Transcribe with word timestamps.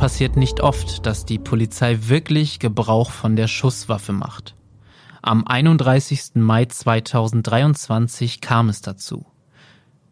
passiert 0.00 0.34
nicht 0.34 0.60
oft, 0.60 1.04
dass 1.04 1.26
die 1.26 1.38
Polizei 1.38 1.98
wirklich 2.08 2.58
Gebrauch 2.58 3.10
von 3.10 3.36
der 3.36 3.48
Schusswaffe 3.48 4.14
macht. 4.14 4.54
Am 5.20 5.46
31. 5.46 6.36
Mai 6.36 6.64
2023 6.64 8.40
kam 8.40 8.70
es 8.70 8.80
dazu. 8.80 9.26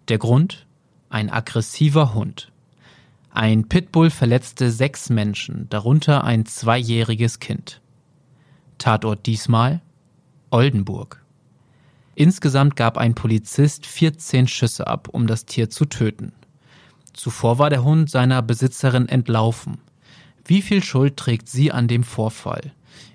Der 0.09 0.18
Grund? 0.18 0.66
Ein 1.09 1.30
aggressiver 1.30 2.12
Hund. 2.12 2.53
Ein 3.30 3.66
Pitbull 3.71 4.11
verletzte 4.11 4.71
sechs 4.71 5.09
Menschen, 5.09 5.71
darunter 5.71 6.23
ein 6.23 6.45
zweijähriges 6.45 7.39
Kind. 7.39 7.80
Tatort 8.77 9.25
diesmal 9.25 9.80
Oldenburg. 10.50 11.25
Insgesamt 12.14 12.77
gab 12.77 12.99
ein 12.99 13.14
Polizist 13.14 13.86
14 13.86 14.49
Schüsse 14.49 14.86
ab, 14.86 15.08
um 15.11 15.27
das 15.27 15.46
Tier 15.46 15.71
zu 15.71 15.86
töten. 15.86 16.32
Zuvor 17.18 17.58
war 17.58 17.68
der 17.68 17.82
Hund 17.82 18.08
seiner 18.08 18.43
Besitzerin 18.43 19.08
entlaufen. 19.08 19.79
Wie 20.45 20.63
viel 20.63 20.85
Schuld 20.85 21.17
trägt 21.17 21.49
sie 21.49 21.72
an 21.72 21.89
dem 21.89 22.04
Vorfall? 22.04 22.71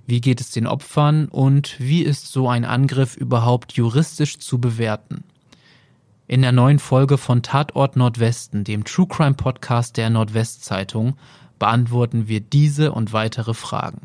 Wie 0.06 0.20
geht 0.20 0.42
es 0.42 0.52
den 0.52 0.68
Opfern 0.68 1.30
und 1.30 1.80
wie 1.80 2.02
ist 2.02 2.30
so 2.30 2.50
ein 2.50 2.66
Angriff 2.66 3.16
überhaupt 3.16 3.72
juristisch 3.72 4.40
zu 4.40 4.60
bewerten? 4.60 5.24
In 6.28 6.42
der 6.42 6.52
neuen 6.52 6.80
Folge 6.80 7.18
von 7.18 7.44
Tatort 7.44 7.96
Nordwesten, 7.96 8.66
dem 8.66 8.84
True 8.84 9.08
Crime 9.08 9.36
Podcast 9.36 9.96
der 9.96 10.10
Nordwestzeitung, 10.10 11.16
beantworten 11.58 12.28
wir 12.28 12.42
diese 12.42 12.92
und 12.92 13.14
weitere 13.14 13.54
Fragen. 13.54 14.02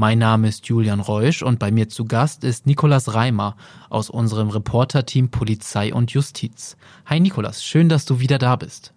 Mein 0.00 0.18
Name 0.18 0.48
ist 0.48 0.66
Julian 0.66 0.98
Reusch 0.98 1.42
und 1.42 1.58
bei 1.58 1.70
mir 1.70 1.90
zu 1.90 2.06
Gast 2.06 2.42
ist 2.42 2.64
Nikolas 2.64 3.12
Reimer 3.12 3.54
aus 3.90 4.08
unserem 4.08 4.48
Reporterteam 4.48 5.28
Polizei 5.28 5.92
und 5.92 6.10
Justiz. 6.12 6.78
Hi 7.04 7.20
Nikolas, 7.20 7.62
schön, 7.62 7.90
dass 7.90 8.06
du 8.06 8.18
wieder 8.18 8.38
da 8.38 8.56
bist. 8.56 8.94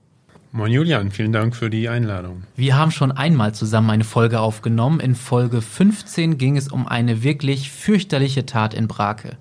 Moin 0.53 0.71
Julian, 0.71 1.11
vielen 1.11 1.33
Dank 1.33 1.57
für 1.57 1.69
die 1.69 1.89
Einladung. 1.89 2.43
Wir 2.55 2.77
haben 2.77 2.91
schon 2.91 3.11
einmal 3.11 3.53
zusammen 3.53 3.89
eine 3.89 4.05
Folge 4.05 4.39
aufgenommen. 4.39 5.01
In 5.01 5.15
Folge 5.15 5.61
15 5.61 6.37
ging 6.37 6.55
es 6.55 6.69
um 6.69 6.87
eine 6.87 7.21
wirklich 7.21 7.69
fürchterliche 7.69 8.45
Tat 8.45 8.73
in 8.73 8.87
Brake. 8.87 9.35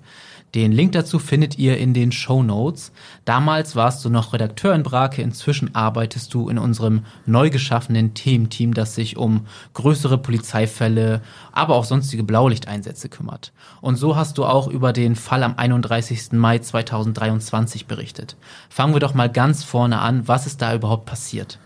Den 0.55 0.71
Link 0.71 0.91
dazu 0.91 1.17
findet 1.17 1.57
ihr 1.57 1.77
in 1.77 1.95
den 1.95 2.11
Show 2.11 2.43
Notes. 2.43 2.91
Damals 3.25 3.75
warst 3.75 4.05
du 4.05 4.09
noch 4.09 4.33
Redakteur 4.33 4.75
in 4.75 4.83
Brake, 4.83 5.19
inzwischen 5.19 5.73
arbeitest 5.73 6.31
du 6.33 6.47
in 6.47 6.59
unserem 6.59 7.05
neu 7.25 7.49
geschaffenen 7.49 8.13
Thementeam, 8.13 8.75
das 8.75 8.93
sich 8.93 9.17
um 9.17 9.47
größere 9.73 10.19
Polizeifälle, 10.19 11.21
aber 11.51 11.75
auch 11.75 11.85
sonstige 11.85 12.23
Blaulichteinsätze 12.23 13.09
kümmert. 13.09 13.51
Und 13.81 13.95
so 13.95 14.15
hast 14.15 14.37
du 14.37 14.45
auch 14.45 14.67
über 14.67 14.93
den 14.93 15.15
Fall 15.15 15.41
am 15.41 15.55
31. 15.57 16.33
Mai 16.33 16.59
2023 16.59 17.87
berichtet. 17.87 18.35
Fangen 18.69 18.93
wir 18.93 18.99
doch 18.99 19.15
mal 19.15 19.29
ganz 19.29 19.63
vorne 19.63 20.01
an. 20.01 20.27
Was 20.27 20.45
ist 20.45 20.61
da 20.61 20.75
überhaupt 20.75 21.05
passiert? 21.05 21.57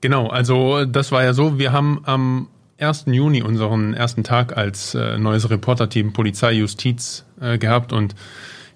Genau, 0.00 0.28
also 0.28 0.86
das 0.86 1.12
war 1.12 1.22
ja 1.22 1.34
so, 1.34 1.58
wir 1.58 1.72
haben 1.72 2.00
am 2.04 2.48
1. 2.82 3.04
Juni 3.06 3.42
unseren 3.42 3.94
ersten 3.94 4.24
Tag 4.24 4.56
als 4.56 4.94
äh, 4.94 5.16
neues 5.16 5.48
Reporterteam 5.48 6.12
Polizei 6.12 6.52
Justiz 6.52 7.24
äh, 7.42 7.58
gehabt 7.58 7.92
und 7.92 8.14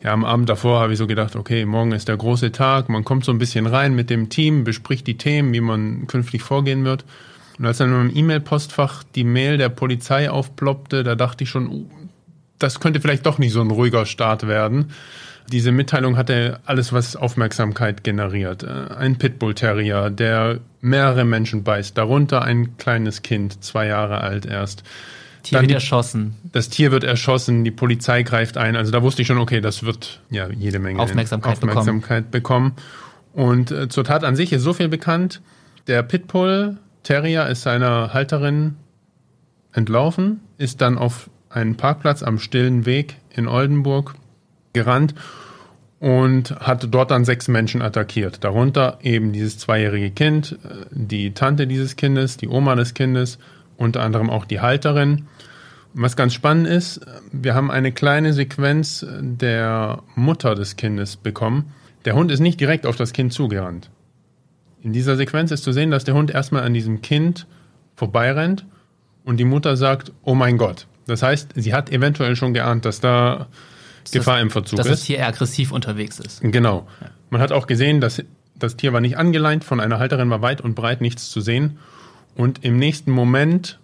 ja, 0.03 0.13
am 0.13 0.25
Abend 0.25 0.49
davor 0.49 0.81
habe 0.81 0.93
ich 0.93 0.99
so 0.99 1.07
gedacht, 1.07 1.37
okay, 1.37 1.65
morgen 1.65 1.93
ist 1.93 2.09
der 2.09 2.17
große 2.17 2.53
Tag, 2.53 2.89
man 2.89 3.05
kommt 3.05 3.25
so 3.25 3.33
ein 3.33 3.39
bisschen 3.39 3.67
rein 3.67 3.95
mit 3.95 4.11
dem 4.11 4.29
Team, 4.29 4.65
bespricht 4.65 5.07
die 5.07 5.17
Themen, 5.17 5.53
wie 5.53 5.61
man 5.61 6.07
künftig 6.07 6.43
vorgehen 6.43 6.85
wird. 6.85 7.05
Und 7.59 7.65
als 7.65 7.79
dann 7.79 8.09
im 8.09 8.15
E-Mail-Postfach 8.15 9.03
die 9.15 9.25
Mail 9.25 9.57
der 9.57 9.71
Polizei 9.71 10.31
aufploppte, 10.31 11.03
da 11.03 11.15
dachte 11.15 11.45
ich 11.45 11.51
schon, 11.51 11.69
uh, 11.69 11.87
das 12.59 12.81
könnte 12.81 13.01
vielleicht 13.01 13.27
doch 13.27 13.39
nicht 13.39 13.53
so 13.53 13.61
ein 13.61 13.71
ruhiger 13.71 14.07
Start 14.07 14.47
werden. 14.47 14.93
Diese 15.51 15.73
Mitteilung 15.73 16.17
hatte 16.17 16.61
alles, 16.67 16.93
was 16.93 17.17
Aufmerksamkeit 17.17 18.05
generiert. 18.05 18.63
Äh, 18.63 18.95
ein 18.95 19.17
Pitbull-Terrier, 19.17 20.11
der 20.11 20.61
mehrere 20.81 21.25
Menschen 21.25 21.65
beißt, 21.65 21.97
darunter 21.97 22.43
ein 22.43 22.77
kleines 22.77 23.23
Kind, 23.23 23.65
zwei 23.65 23.87
Jahre 23.87 24.21
alt 24.21 24.45
erst. 24.45 24.83
Tier 25.47 25.61
wird 25.61 25.71
erschossen. 25.71 26.35
Das 26.53 26.69
Tier 26.69 26.93
wird 26.93 27.05
erschossen, 27.05 27.65
die 27.65 27.71
Polizei 27.71 28.23
greift 28.23 28.57
ein. 28.57 28.77
Also 28.77 28.93
da 28.93 29.03
wusste 29.03 29.23
ich 29.23 29.29
schon, 29.29 29.39
okay, 29.39 29.61
das 29.61 29.83
wird 29.83 30.21
ja 30.31 30.49
jede 30.49 30.79
Menge 30.79 31.01
Aufmerksamkeit, 31.01 31.59
Aufmerksamkeit 31.59 32.31
bekommen. 32.31 32.75
bekommen. 32.75 33.57
Und 33.59 33.71
äh, 33.71 33.89
zur 33.89 34.05
Tat 34.05 34.25
an 34.25 34.37
sich 34.37 34.53
ist 34.53 34.63
so 34.63 34.73
viel 34.73 34.89
bekannt. 34.89 35.43
Der 35.87 36.03
Pitbull 36.03 36.79
Terrier 37.03 37.47
ist 37.47 37.63
seiner 37.63 38.13
Halterin 38.13 38.77
entlaufen, 39.73 40.41
ist 40.59 40.81
dann 40.81 40.99
auf 40.99 41.31
einen 41.51 41.77
Parkplatz 41.77 42.23
am 42.23 42.39
stillen 42.39 42.87
Weg 42.87 43.17
in 43.31 43.47
Oldenburg 43.47 44.15
gerannt 44.73 45.15
und 46.01 46.51
hat 46.61 46.87
dort 46.91 47.11
dann 47.11 47.25
sechs 47.25 47.49
Menschen 47.49 47.83
attackiert. 47.83 48.43
Darunter 48.43 48.99
eben 49.03 49.33
dieses 49.33 49.59
zweijährige 49.59 50.11
Kind, 50.11 50.59
äh, 50.65 50.87
die 50.91 51.33
Tante 51.33 51.67
dieses 51.67 51.97
Kindes, 51.97 52.37
die 52.37 52.49
Oma 52.49 52.75
des 52.75 52.95
Kindes, 52.95 53.39
unter 53.77 54.03
anderem 54.03 54.31
auch 54.31 54.45
die 54.45 54.61
Halterin. 54.61 55.27
Was 55.99 56.15
ganz 56.15 56.35
spannend 56.35 56.67
ist, 56.67 57.01
wir 57.33 57.55
haben 57.55 57.71
eine 57.71 57.91
kleine 57.91 58.35
Sequenz 58.35 59.07
der 59.19 60.03
Mutter 60.15 60.55
des 60.55 60.77
Kindes 60.77 61.17
bekommen. 61.17 61.73
Der 62.05 62.15
Hund 62.15 62.31
ist 62.31 62.41
nicht 62.41 62.61
direkt 62.61 62.85
auf 62.85 62.97
das 62.97 63.15
Kind 63.15 63.33
zugerannt. 63.33 63.89
In 64.83 64.93
dieser 64.93 65.17
Sequenz 65.17 65.53
ist 65.53 65.65
zu 65.65 65.73
sehen, 65.73 65.91
dass 65.91 66.05
der 66.05 66.13
Hund 66.13 66.31
erstmal 66.31 66.65
an 66.65 66.75
diesem 66.75 67.01
Kind 67.01 67.47
vorbeirennt 67.95 68.67
und 69.25 69.39
die 69.39 69.47
Mutter 69.47 69.79
sagt, 69.79 70.13
oh 70.23 70.35
mein 70.35 70.59
Gott. 70.59 70.87
Das 71.07 71.23
heißt, 71.23 71.53
sie 71.55 71.73
hat 71.73 71.91
eventuell 71.91 72.37
schon 72.37 72.53
geahnt, 72.53 72.85
dass 72.85 73.01
da 73.01 73.47
Gefahr 74.13 74.43
im 74.43 74.51
Verzug 74.51 74.77
dass 74.77 74.87
ist. 74.87 74.93
Dass 74.93 75.01
das 75.01 75.07
Tier 75.07 75.27
aggressiv 75.27 75.73
unterwegs 75.73 76.21
ist. 76.21 76.43
Genau. 76.43 76.87
Ja. 77.01 77.09
Man 77.31 77.41
hat 77.41 77.53
auch 77.53 77.67
gesehen, 77.67 78.03
dass 78.03 78.23
das 78.55 78.77
Tier 78.77 78.93
war 78.93 79.01
nicht 79.01 79.17
angeleint, 79.17 79.65
von 79.65 79.81
einer 79.81 79.99
Halterin 79.99 80.29
war 80.29 80.43
weit 80.43 80.61
und 80.61 80.75
breit 80.75 81.01
nichts 81.01 81.31
zu 81.31 81.41
sehen. 81.41 81.79
Und 82.35 82.65
im 82.65 82.77
nächsten 82.77 83.13
Moment 83.13 83.79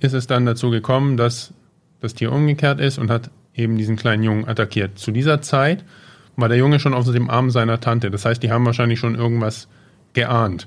ist 0.00 0.12
es 0.12 0.26
dann 0.26 0.46
dazu 0.46 0.70
gekommen, 0.70 1.16
dass 1.16 1.52
das 2.00 2.14
Tier 2.14 2.32
umgekehrt 2.32 2.80
ist 2.80 2.98
und 2.98 3.10
hat 3.10 3.30
eben 3.54 3.76
diesen 3.76 3.96
kleinen 3.96 4.22
Jungen 4.22 4.48
attackiert. 4.48 4.98
Zu 4.98 5.12
dieser 5.12 5.42
Zeit 5.42 5.84
war 6.36 6.48
der 6.48 6.58
Junge 6.58 6.80
schon 6.80 6.94
auf 6.94 7.10
dem 7.10 7.30
Arm 7.30 7.50
seiner 7.50 7.80
Tante. 7.80 8.10
Das 8.10 8.24
heißt, 8.24 8.42
die 8.42 8.50
haben 8.50 8.64
wahrscheinlich 8.64 8.98
schon 8.98 9.14
irgendwas 9.14 9.68
geahnt. 10.14 10.66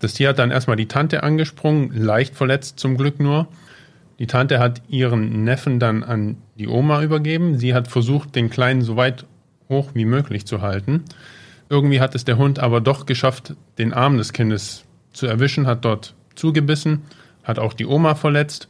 Das 0.00 0.14
Tier 0.14 0.30
hat 0.30 0.38
dann 0.38 0.50
erstmal 0.50 0.76
die 0.76 0.88
Tante 0.88 1.22
angesprungen, 1.22 1.92
leicht 1.94 2.34
verletzt 2.34 2.78
zum 2.78 2.96
Glück 2.96 3.20
nur. 3.20 3.48
Die 4.18 4.26
Tante 4.26 4.58
hat 4.58 4.82
ihren 4.88 5.44
Neffen 5.44 5.78
dann 5.78 6.02
an 6.02 6.36
die 6.58 6.68
Oma 6.68 7.02
übergeben. 7.02 7.58
Sie 7.58 7.74
hat 7.74 7.88
versucht, 7.88 8.34
den 8.34 8.50
Kleinen 8.50 8.82
so 8.82 8.96
weit 8.96 9.26
hoch 9.68 9.90
wie 9.94 10.04
möglich 10.04 10.46
zu 10.46 10.60
halten. 10.60 11.04
Irgendwie 11.68 12.00
hat 12.00 12.14
es 12.14 12.24
der 12.24 12.36
Hund 12.36 12.58
aber 12.58 12.80
doch 12.80 13.06
geschafft, 13.06 13.54
den 13.78 13.92
Arm 13.92 14.18
des 14.18 14.32
Kindes 14.32 14.84
zu 15.12 15.26
erwischen, 15.26 15.66
hat 15.66 15.84
dort 15.84 16.14
zugebissen, 16.34 17.02
hat 17.50 17.58
auch 17.58 17.74
die 17.74 17.86
Oma 17.86 18.14
verletzt. 18.14 18.68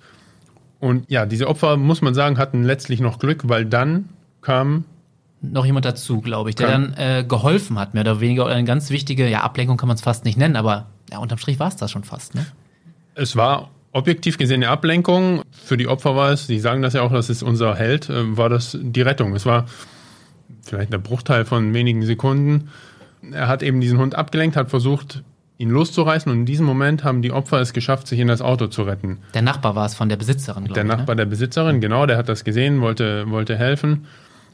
Und 0.81 1.11
ja, 1.11 1.27
diese 1.27 1.47
Opfer, 1.47 1.77
muss 1.77 2.03
man 2.03 2.15
sagen, 2.15 2.39
hatten 2.39 2.65
letztlich 2.65 3.01
noch 3.01 3.19
Glück, 3.19 3.49
weil 3.49 3.67
dann 3.67 4.09
kam 4.41 4.85
noch 5.43 5.65
jemand 5.65 5.85
dazu, 5.85 6.21
glaube 6.21 6.51
ich, 6.51 6.57
der 6.57 6.69
dann 6.69 6.95
äh, 6.95 7.25
geholfen 7.27 7.79
hat, 7.79 7.95
mehr 7.95 8.03
oder 8.03 8.21
weniger. 8.21 8.45
Oder 8.45 8.55
eine 8.55 8.65
ganz 8.65 8.91
wichtige, 8.91 9.29
ja, 9.29 9.41
Ablenkung 9.41 9.77
kann 9.77 9.89
man 9.89 9.97
es 9.97 10.03
fast 10.03 10.25
nicht 10.25 10.37
nennen, 10.37 10.57
aber 10.57 10.87
ja, 11.11 11.19
unterm 11.19 11.39
Strich 11.39 11.59
war 11.59 11.69
es 11.69 11.77
das 11.77 11.91
schon 11.91 12.05
fast, 12.05 12.35
ne? 12.35 12.47
Es 13.15 13.37
war 13.37 13.71
objektiv 13.93 14.39
gesehen 14.39 14.63
eine 14.63 14.71
Ablenkung. 14.71 15.43
Für 15.51 15.77
die 15.77 15.89
Opfer 15.89 16.15
war 16.15 16.31
es, 16.31 16.47
Sie 16.47 16.61
sagen 16.61 16.83
das 16.83 16.95
ja 16.95 17.03
auch, 17.03 17.13
das 17.13 17.31
ist 17.31 17.43
unser 17.43 17.75
Held, 17.75 18.09
äh, 18.09 18.37
war 18.37 18.49
das 18.49 18.79
die 18.81 19.03
Rettung. 19.03 19.35
Es 19.35 19.47
war 19.47 19.67
vielleicht 20.63 20.93
der 20.93 20.99
Bruchteil 20.99 21.45
von 21.45 21.73
wenigen 21.75 22.05
Sekunden. 22.05 22.69
Er 23.33 23.49
hat 23.49 23.63
eben 23.63 23.81
diesen 23.81 23.99
Hund 23.99 24.15
abgelenkt, 24.15 24.57
hat 24.57 24.71
versucht, 24.71 25.23
ihn 25.61 25.69
loszureißen 25.69 26.33
und 26.33 26.39
in 26.39 26.47
diesem 26.47 26.65
Moment 26.65 27.05
haben 27.05 27.21
die 27.21 27.33
Opfer 27.33 27.61
es 27.61 27.75
geschafft, 27.75 28.07
sich 28.07 28.19
in 28.19 28.29
das 28.29 28.41
Auto 28.41 28.69
zu 28.69 28.83
retten. 28.83 29.19
Der 29.35 29.43
Nachbar 29.43 29.77
war 29.77 29.85
es 29.85 29.95
von 29.95 30.09
der 30.09 30.17
Besitzerin, 30.17 30.65
glaube 30.65 30.71
ich. 30.71 30.75
Der 30.75 30.85
Nachbar 30.85 31.15
ne? 31.15 31.17
der 31.17 31.27
Besitzerin, 31.27 31.83
genau, 31.83 32.07
der 32.07 32.17
hat 32.17 32.31
das 32.31 32.45
gesehen, 32.45 32.81
wollte, 32.81 33.31
wollte 33.31 33.57
helfen. 33.57 34.07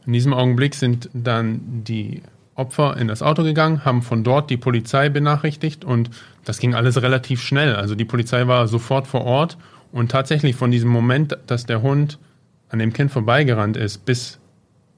In 0.05 0.11
diesem 0.11 0.33
Augenblick 0.33 0.75
sind 0.75 1.09
dann 1.13 1.61
die 1.85 2.23
Opfer 2.55 2.97
in 2.97 3.07
das 3.07 3.21
Auto 3.21 3.43
gegangen, 3.43 3.85
haben 3.85 4.01
von 4.01 4.25
dort 4.25 4.49
die 4.49 4.57
Polizei 4.57 5.07
benachrichtigt 5.07 5.85
und 5.85 6.09
das 6.43 6.59
ging 6.59 6.75
alles 6.75 7.01
relativ 7.01 7.41
schnell. 7.41 7.75
Also 7.75 7.95
die 7.95 8.05
Polizei 8.05 8.45
war 8.47 8.67
sofort 8.67 9.07
vor 9.07 9.23
Ort 9.23 9.57
und 9.93 10.11
tatsächlich 10.11 10.57
von 10.57 10.71
diesem 10.71 10.89
Moment, 10.89 11.37
dass 11.47 11.65
der 11.65 11.81
Hund 11.81 12.19
an 12.67 12.79
dem 12.79 12.91
Kind 12.91 13.11
vorbeigerannt 13.11 13.77
ist, 13.77 14.03
bis 14.05 14.39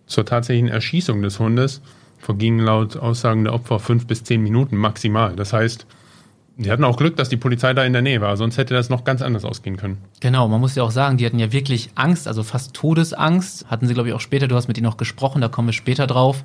zur 0.07 0.25
tatsächlichen 0.25 0.69
Erschießung 0.69 1.21
des 1.21 1.38
Hundes, 1.38 1.81
vergingen 2.17 2.65
laut 2.65 2.97
Aussagen 2.97 3.44
der 3.44 3.53
Opfer 3.53 3.79
fünf 3.79 4.07
bis 4.07 4.23
zehn 4.23 4.41
Minuten 4.41 4.75
maximal. 4.75 5.35
Das 5.35 5.53
heißt, 5.53 5.85
die 6.63 6.71
hatten 6.71 6.83
auch 6.83 6.97
Glück, 6.97 7.15
dass 7.15 7.29
die 7.29 7.38
Polizei 7.38 7.73
da 7.73 7.83
in 7.83 7.94
der 7.94 8.01
Nähe 8.01 8.21
war, 8.21 8.38
sonst 8.38 8.57
hätte 8.57 8.73
das 8.73 8.89
noch 8.89 9.03
ganz 9.03 9.21
anders 9.21 9.45
ausgehen 9.45 9.77
können. 9.77 9.97
Genau, 10.19 10.47
man 10.47 10.59
muss 10.59 10.75
ja 10.75 10.83
auch 10.83 10.91
sagen, 10.91 11.17
die 11.17 11.25
hatten 11.25 11.39
ja 11.39 11.51
wirklich 11.51 11.89
Angst, 11.95 12.27
also 12.27 12.44
fast 12.44 12.73
Todesangst. 12.73 13.67
Hatten 13.67 13.88
sie, 13.88 13.94
glaube 13.94 14.09
ich, 14.09 14.15
auch 14.15 14.19
später, 14.19 14.47
du 14.47 14.56
hast 14.56 14.67
mit 14.67 14.77
ihnen 14.77 14.85
noch 14.85 14.97
gesprochen, 14.97 15.41
da 15.41 15.47
kommen 15.47 15.69
wir 15.69 15.73
später 15.73 16.06
drauf 16.06 16.44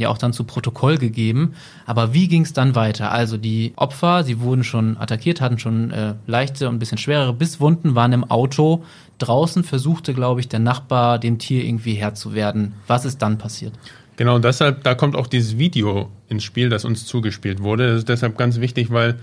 ja 0.00 0.08
auch 0.08 0.18
dann 0.18 0.32
zu 0.32 0.44
Protokoll 0.44 0.98
gegeben. 0.98 1.54
Aber 1.86 2.14
wie 2.14 2.26
ging 2.26 2.42
es 2.42 2.52
dann 2.52 2.74
weiter? 2.74 3.12
Also 3.12 3.36
die 3.36 3.72
Opfer, 3.76 4.24
sie 4.24 4.40
wurden 4.40 4.64
schon 4.64 4.96
attackiert, 4.96 5.40
hatten 5.40 5.58
schon 5.58 5.90
äh, 5.90 6.14
leichte 6.26 6.68
und 6.68 6.76
ein 6.76 6.78
bisschen 6.78 6.98
schwerere 6.98 7.34
Bisswunden, 7.34 7.94
waren 7.94 8.12
im 8.12 8.24
Auto. 8.24 8.82
Draußen 9.18 9.62
versuchte, 9.62 10.14
glaube 10.14 10.40
ich, 10.40 10.48
der 10.48 10.60
Nachbar 10.60 11.18
dem 11.18 11.38
Tier 11.38 11.64
irgendwie 11.64 11.94
Herr 11.94 12.14
zu 12.14 12.34
werden. 12.34 12.74
Was 12.86 13.04
ist 13.04 13.20
dann 13.20 13.36
passiert? 13.38 13.74
Genau, 14.16 14.38
deshalb, 14.38 14.84
da 14.84 14.94
kommt 14.94 15.16
auch 15.16 15.26
dieses 15.26 15.58
Video 15.58 16.10
ins 16.28 16.44
Spiel, 16.44 16.68
das 16.68 16.84
uns 16.84 17.06
zugespielt 17.06 17.62
wurde. 17.62 17.88
Das 17.88 17.98
ist 17.98 18.08
deshalb 18.08 18.36
ganz 18.36 18.60
wichtig, 18.60 18.90
weil 18.90 19.18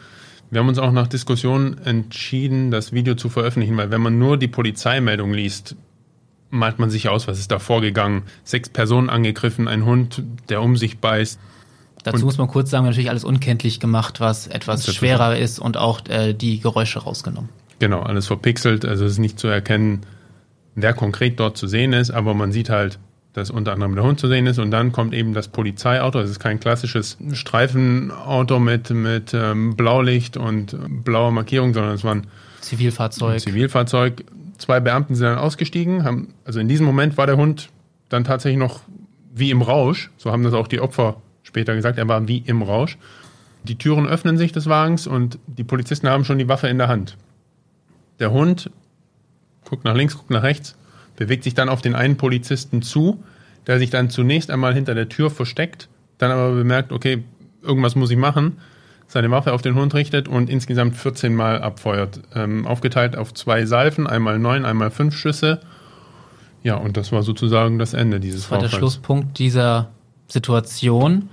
Wir 0.50 0.62
haben 0.62 0.70
uns 0.70 0.80
auch 0.80 0.92
nach 0.92 1.08
Diskussionen 1.08 1.78
entschieden, 1.80 2.72
das 2.72 2.94
Video 2.94 3.16
zu 3.16 3.30
veröffentlichen, 3.30 3.76
weil 3.78 3.92
wenn 3.92 4.02
man 4.02 4.18
nur 4.18 4.38
die 4.38 4.48
Polizeimeldung 4.48 5.34
liest, 5.34 5.76
malt 6.50 6.80
man 6.80 6.90
sich 6.90 7.10
aus, 7.10 7.28
was 7.28 7.40
ist 7.40 7.52
da 7.52 7.60
vorgegangen. 7.60 8.24
Sechs 8.44 8.70
Personen 8.70 9.10
angegriffen, 9.10 9.68
ein 9.68 9.86
Hund, 9.86 10.24
der 10.48 10.62
um 10.62 10.78
sich 10.78 11.00
beißt. 11.00 11.40
Dazu 12.04 12.18
und 12.18 12.24
muss 12.24 12.38
man 12.38 12.48
kurz 12.48 12.70
sagen, 12.70 12.86
natürlich 12.86 13.10
alles 13.10 13.26
unkenntlich 13.26 13.82
gemacht, 13.82 14.22
was 14.22 14.48
etwas 14.48 14.94
schwerer 14.94 15.36
ist, 15.36 15.54
ist 15.54 15.60
und 15.60 15.76
auch 15.76 16.08
äh, 16.08 16.34
die 16.34 16.60
Geräusche 16.62 17.00
rausgenommen. 17.00 17.50
Genau, 17.80 18.02
alles 18.02 18.28
verpixelt, 18.28 18.86
also 18.86 19.06
es 19.06 19.14
ist 19.14 19.20
nicht 19.20 19.40
zu 19.40 19.48
erkennen, 19.48 20.02
wer 20.76 20.94
konkret 20.94 21.40
dort 21.40 21.58
zu 21.58 21.68
sehen 21.68 21.92
ist, 21.92 22.12
aber 22.12 22.34
man 22.34 22.52
sieht 22.52 22.70
halt, 22.70 23.00
dass 23.38 23.52
unter 23.52 23.72
anderem 23.72 23.94
der 23.94 24.04
Hund 24.04 24.20
zu 24.20 24.28
sehen 24.28 24.48
ist 24.48 24.58
und 24.58 24.72
dann 24.72 24.92
kommt 24.92 25.14
eben 25.14 25.36
das 25.36 25.48
Polizeiauto. 25.48 26.20
Es 26.20 26.32
ist 26.32 26.40
kein 26.40 26.60
klassisches 26.60 27.18
Streifenauto 27.34 28.58
mit, 28.60 28.90
mit 28.90 29.32
ähm, 29.36 29.76
Blaulicht 29.76 30.38
und 30.38 30.76
blauer 31.04 31.32
Markierung, 31.32 31.76
sondern 31.76 31.94
es 31.94 32.04
war 32.04 32.16
ein 32.16 32.26
Zivilfahrzeug. 32.62 33.34
Ein 33.36 33.40
Zivilfahrzeug. 33.40 34.24
Zwei 34.58 34.80
Beamten 34.80 35.14
sind 35.14 35.28
dann 35.28 35.38
ausgestiegen, 35.38 36.04
haben, 36.04 36.34
also 36.46 36.60
in 36.60 36.68
diesem 36.68 36.88
Moment 36.88 37.16
war 37.18 37.28
der 37.28 37.38
Hund 37.38 37.70
dann 38.10 38.24
tatsächlich 38.24 38.58
noch 38.58 38.80
wie 39.36 39.52
im 39.52 39.62
Rausch, 39.62 40.10
so 40.18 40.32
haben 40.32 40.42
das 40.42 40.54
auch 40.54 40.68
die 40.68 40.80
Opfer 40.80 41.22
später 41.44 41.76
gesagt, 41.76 42.00
er 42.00 42.08
war 42.08 42.28
wie 42.28 42.40
im 42.40 42.64
Rausch. 42.64 42.98
Die 43.66 43.78
Türen 43.78 44.08
öffnen 44.08 44.40
sich 44.40 44.52
des 44.52 44.66
Wagens 44.66 45.06
und 45.06 45.38
die 45.46 45.64
Polizisten 45.64 46.10
haben 46.10 46.26
schon 46.26 46.40
die 46.40 46.48
Waffe 46.48 46.70
in 46.70 46.80
der 46.80 46.88
Hand. 46.88 47.18
Der 48.20 48.32
Hund 48.32 48.72
guckt 49.64 49.86
nach 49.86 49.94
links, 49.94 50.18
guckt 50.18 50.32
nach 50.32 50.42
rechts, 50.42 50.76
bewegt 51.18 51.44
sich 51.44 51.54
dann 51.54 51.68
auf 51.68 51.82
den 51.82 51.96
einen 51.96 52.16
Polizisten 52.16 52.82
zu, 52.82 53.22
der 53.68 53.80
sich 53.80 53.90
dann 53.90 54.10
zunächst 54.10 54.50
einmal 54.50 54.74
hinter 54.74 54.96
der 54.96 55.10
Tür 55.10 55.30
versteckt, 55.30 55.90
dann 56.18 56.32
aber 56.32 56.54
bemerkt, 56.54 56.94
okay, 56.94 57.24
irgendwas 57.62 57.96
muss 57.96 58.10
ich 58.10 58.18
machen, 58.18 58.58
seine 59.08 59.30
Waffe 59.32 59.52
auf 59.54 59.62
den 59.62 59.76
Hund 59.76 59.94
richtet 59.94 60.28
und 60.30 60.50
insgesamt 60.50 60.96
14 60.96 61.36
Mal 61.36 61.62
abfeuert. 61.62 62.22
Ähm, 62.34 62.66
aufgeteilt 62.66 63.18
auf 63.18 63.34
zwei 63.34 63.66
Salven, 63.66 64.08
einmal 64.08 64.40
neun, 64.40 64.64
einmal 64.64 64.92
fünf 64.92 65.16
Schüsse. 65.16 65.60
Ja, 66.64 66.76
und 66.76 66.98
das 66.98 67.12
war 67.12 67.24
sozusagen 67.24 67.80
das 67.80 67.94
Ende 67.94 68.20
dieses 68.20 68.42
Das 68.44 68.52
war 68.52 68.60
Vorfalls. 68.60 68.72
der 68.72 68.78
Schlusspunkt 68.78 69.40
dieser 69.40 69.90
Situation. 70.28 71.30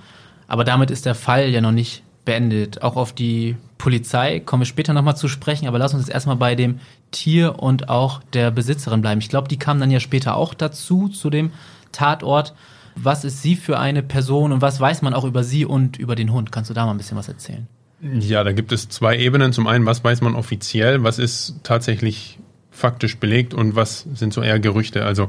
Aber 0.47 0.65
damit 0.65 0.91
ist 0.91 1.07
der 1.07 1.15
Fall 1.15 1.49
ja 1.49 1.61
noch 1.61 1.73
nicht 1.73 2.03
beendet. 2.25 2.83
Auch 2.83 2.97
auf 2.97 3.13
die 3.13 3.57
Polizei 3.79 4.41
kommen 4.41 4.63
wir 4.63 4.67
später 4.67 4.93
nochmal 4.93 5.17
zu 5.17 5.29
sprechen, 5.29 5.69
aber 5.69 5.79
lass 5.79 5.95
uns 5.95 6.07
jetzt 6.07 6.15
erstmal 6.15 6.37
bei 6.37 6.55
dem 6.55 6.81
Tier 7.11 7.59
und 7.59 7.89
auch 7.89 8.23
der 8.33 8.51
Besitzerin 8.51 9.03
bleiben. 9.03 9.21
Ich 9.21 9.29
glaube, 9.29 9.49
die 9.49 9.59
kamen 9.59 9.81
dann 9.81 9.91
ja 9.91 10.01
später 10.01 10.37
auch 10.37 10.55
dazu, 10.55 11.09
zu 11.09 11.31
dem 11.31 11.53
Tatort. 11.93 12.55
Was 12.97 13.25
ist 13.25 13.43
sie 13.43 13.57
für 13.57 13.79
eine 13.79 14.03
Person 14.03 14.53
und 14.53 14.63
was 14.63 14.81
weiß 14.81 15.03
man 15.03 15.15
auch 15.15 15.25
über 15.25 15.45
sie 15.45 15.65
und 15.65 15.99
über 15.99 16.15
den 16.15 16.33
Hund? 16.33 16.53
Kannst 16.53 16.71
du 16.71 16.75
da 16.75 16.85
mal 16.85 16.93
ein 16.93 16.97
bisschen 16.97 17.17
was 17.17 17.29
erzählen? 17.29 17.67
Ja, 18.01 18.45
da 18.45 18.53
gibt 18.53 18.73
es 18.73 18.89
zwei 18.89 19.19
Ebenen. 19.19 19.53
Zum 19.53 19.67
einen, 19.67 19.87
was 19.87 20.05
weiß 20.05 20.21
man 20.21 20.35
offiziell, 20.35 21.03
was 21.03 21.19
ist 21.19 21.57
tatsächlich 21.63 22.39
faktisch 22.71 23.19
belegt 23.19 23.55
und 23.55 23.77
was 23.77 24.07
sind 24.15 24.33
so 24.33 24.43
eher 24.43 24.59
Gerüchte. 24.59 25.05
Also 25.05 25.29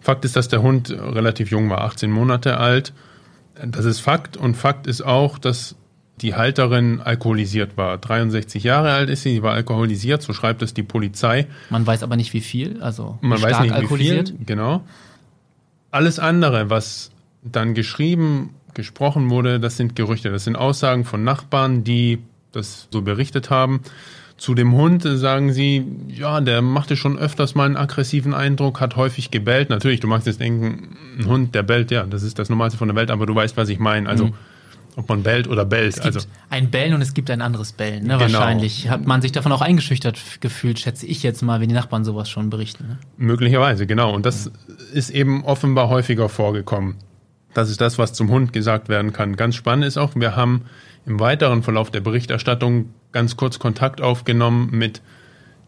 Fakt 0.00 0.24
ist, 0.24 0.36
dass 0.36 0.48
der 0.48 0.62
Hund 0.62 0.90
relativ 0.90 1.50
jung 1.50 1.70
war, 1.70 1.82
18 1.82 2.10
Monate 2.10 2.56
alt. 2.56 2.92
Das 3.64 3.84
ist 3.84 4.00
Fakt 4.00 4.36
und 4.36 4.56
Fakt 4.56 4.86
ist 4.86 5.02
auch, 5.02 5.38
dass 5.38 5.76
die 6.22 6.34
Halterin 6.34 7.00
alkoholisiert 7.00 7.76
war. 7.76 7.98
63 7.98 8.64
Jahre 8.64 8.92
alt 8.92 9.10
ist 9.10 9.22
sie, 9.22 9.34
sie 9.34 9.42
war 9.42 9.52
alkoholisiert, 9.54 10.22
so 10.22 10.32
schreibt 10.32 10.62
es 10.62 10.72
die 10.72 10.82
Polizei. 10.82 11.46
Man 11.68 11.86
weiß 11.86 12.02
aber 12.02 12.16
nicht, 12.16 12.32
wie 12.32 12.40
viel, 12.40 12.82
also 12.82 13.18
Man 13.20 13.38
stark 13.38 13.52
weiß 13.52 13.60
nicht, 13.60 13.74
alkoholisiert. 13.74 14.32
Wie 14.32 14.36
viel, 14.38 14.46
genau. 14.46 14.82
Alles 15.90 16.18
andere, 16.18 16.70
was 16.70 17.10
dann 17.42 17.74
geschrieben, 17.74 18.54
gesprochen 18.74 19.30
wurde, 19.30 19.60
das 19.60 19.76
sind 19.76 19.94
Gerüchte. 19.96 20.30
Das 20.30 20.44
sind 20.44 20.56
Aussagen 20.56 21.04
von 21.04 21.22
Nachbarn, 21.22 21.84
die 21.84 22.18
das 22.52 22.88
so 22.90 23.02
berichtet 23.02 23.50
haben. 23.50 23.80
Zu 24.38 24.54
dem 24.54 24.74
Hund 24.74 25.02
sagen 25.02 25.52
sie, 25.52 25.86
ja, 26.08 26.40
der 26.42 26.60
machte 26.60 26.96
schon 26.96 27.18
öfters 27.18 27.54
mal 27.54 27.64
einen 27.64 27.76
aggressiven 27.76 28.34
Eindruck, 28.34 28.80
hat 28.80 28.96
häufig 28.96 29.30
gebellt. 29.30 29.70
Natürlich, 29.70 30.00
du 30.00 30.08
magst 30.08 30.26
jetzt 30.26 30.40
denken, 30.40 30.96
ein 31.18 31.26
Hund, 31.26 31.54
der 31.54 31.62
bellt, 31.62 31.90
ja, 31.90 32.04
das 32.04 32.22
ist 32.22 32.38
das 32.38 32.50
Normalste 32.50 32.78
von 32.78 32.88
der 32.88 32.96
Welt, 32.96 33.10
aber 33.10 33.24
du 33.24 33.34
weißt, 33.34 33.56
was 33.56 33.68
ich 33.70 33.78
meine. 33.78 34.08
Also, 34.08 34.26
mhm 34.26 34.34
ob 34.96 35.08
man 35.10 35.22
bellt 35.22 35.46
oder 35.46 35.64
bellt. 35.64 35.94
Es 35.96 36.02
gibt 36.02 36.16
also 36.16 36.28
ein 36.48 36.70
Bellen 36.70 36.94
und 36.94 37.02
es 37.02 37.12
gibt 37.12 37.30
ein 37.30 37.42
anderes 37.42 37.72
Bellen. 37.72 38.04
Ne? 38.04 38.16
Genau. 38.16 38.20
Wahrscheinlich 38.20 38.88
hat 38.88 39.06
man 39.06 39.20
sich 39.20 39.30
davon 39.30 39.52
auch 39.52 39.60
eingeschüchtert 39.60 40.18
gefühlt, 40.40 40.78
schätze 40.78 41.06
ich 41.06 41.22
jetzt 41.22 41.42
mal, 41.42 41.60
wenn 41.60 41.68
die 41.68 41.74
Nachbarn 41.74 42.04
sowas 42.04 42.30
schon 42.30 42.48
berichten. 42.48 42.88
Ne? 42.88 42.98
Möglicherweise, 43.18 43.86
genau. 43.86 44.14
Und 44.14 44.24
das 44.24 44.46
ja. 44.46 44.74
ist 44.94 45.10
eben 45.10 45.44
offenbar 45.44 45.90
häufiger 45.90 46.30
vorgekommen. 46.30 46.96
Das 47.52 47.70
ist 47.70 47.80
das, 47.80 47.98
was 47.98 48.14
zum 48.14 48.30
Hund 48.30 48.54
gesagt 48.54 48.88
werden 48.88 49.12
kann. 49.12 49.36
Ganz 49.36 49.54
spannend 49.54 49.84
ist 49.84 49.98
auch, 49.98 50.14
wir 50.14 50.34
haben 50.34 50.62
im 51.04 51.20
weiteren 51.20 51.62
Verlauf 51.62 51.90
der 51.90 52.00
Berichterstattung 52.00 52.90
ganz 53.12 53.36
kurz 53.36 53.58
Kontakt 53.58 54.00
aufgenommen 54.00 54.70
mit 54.72 55.02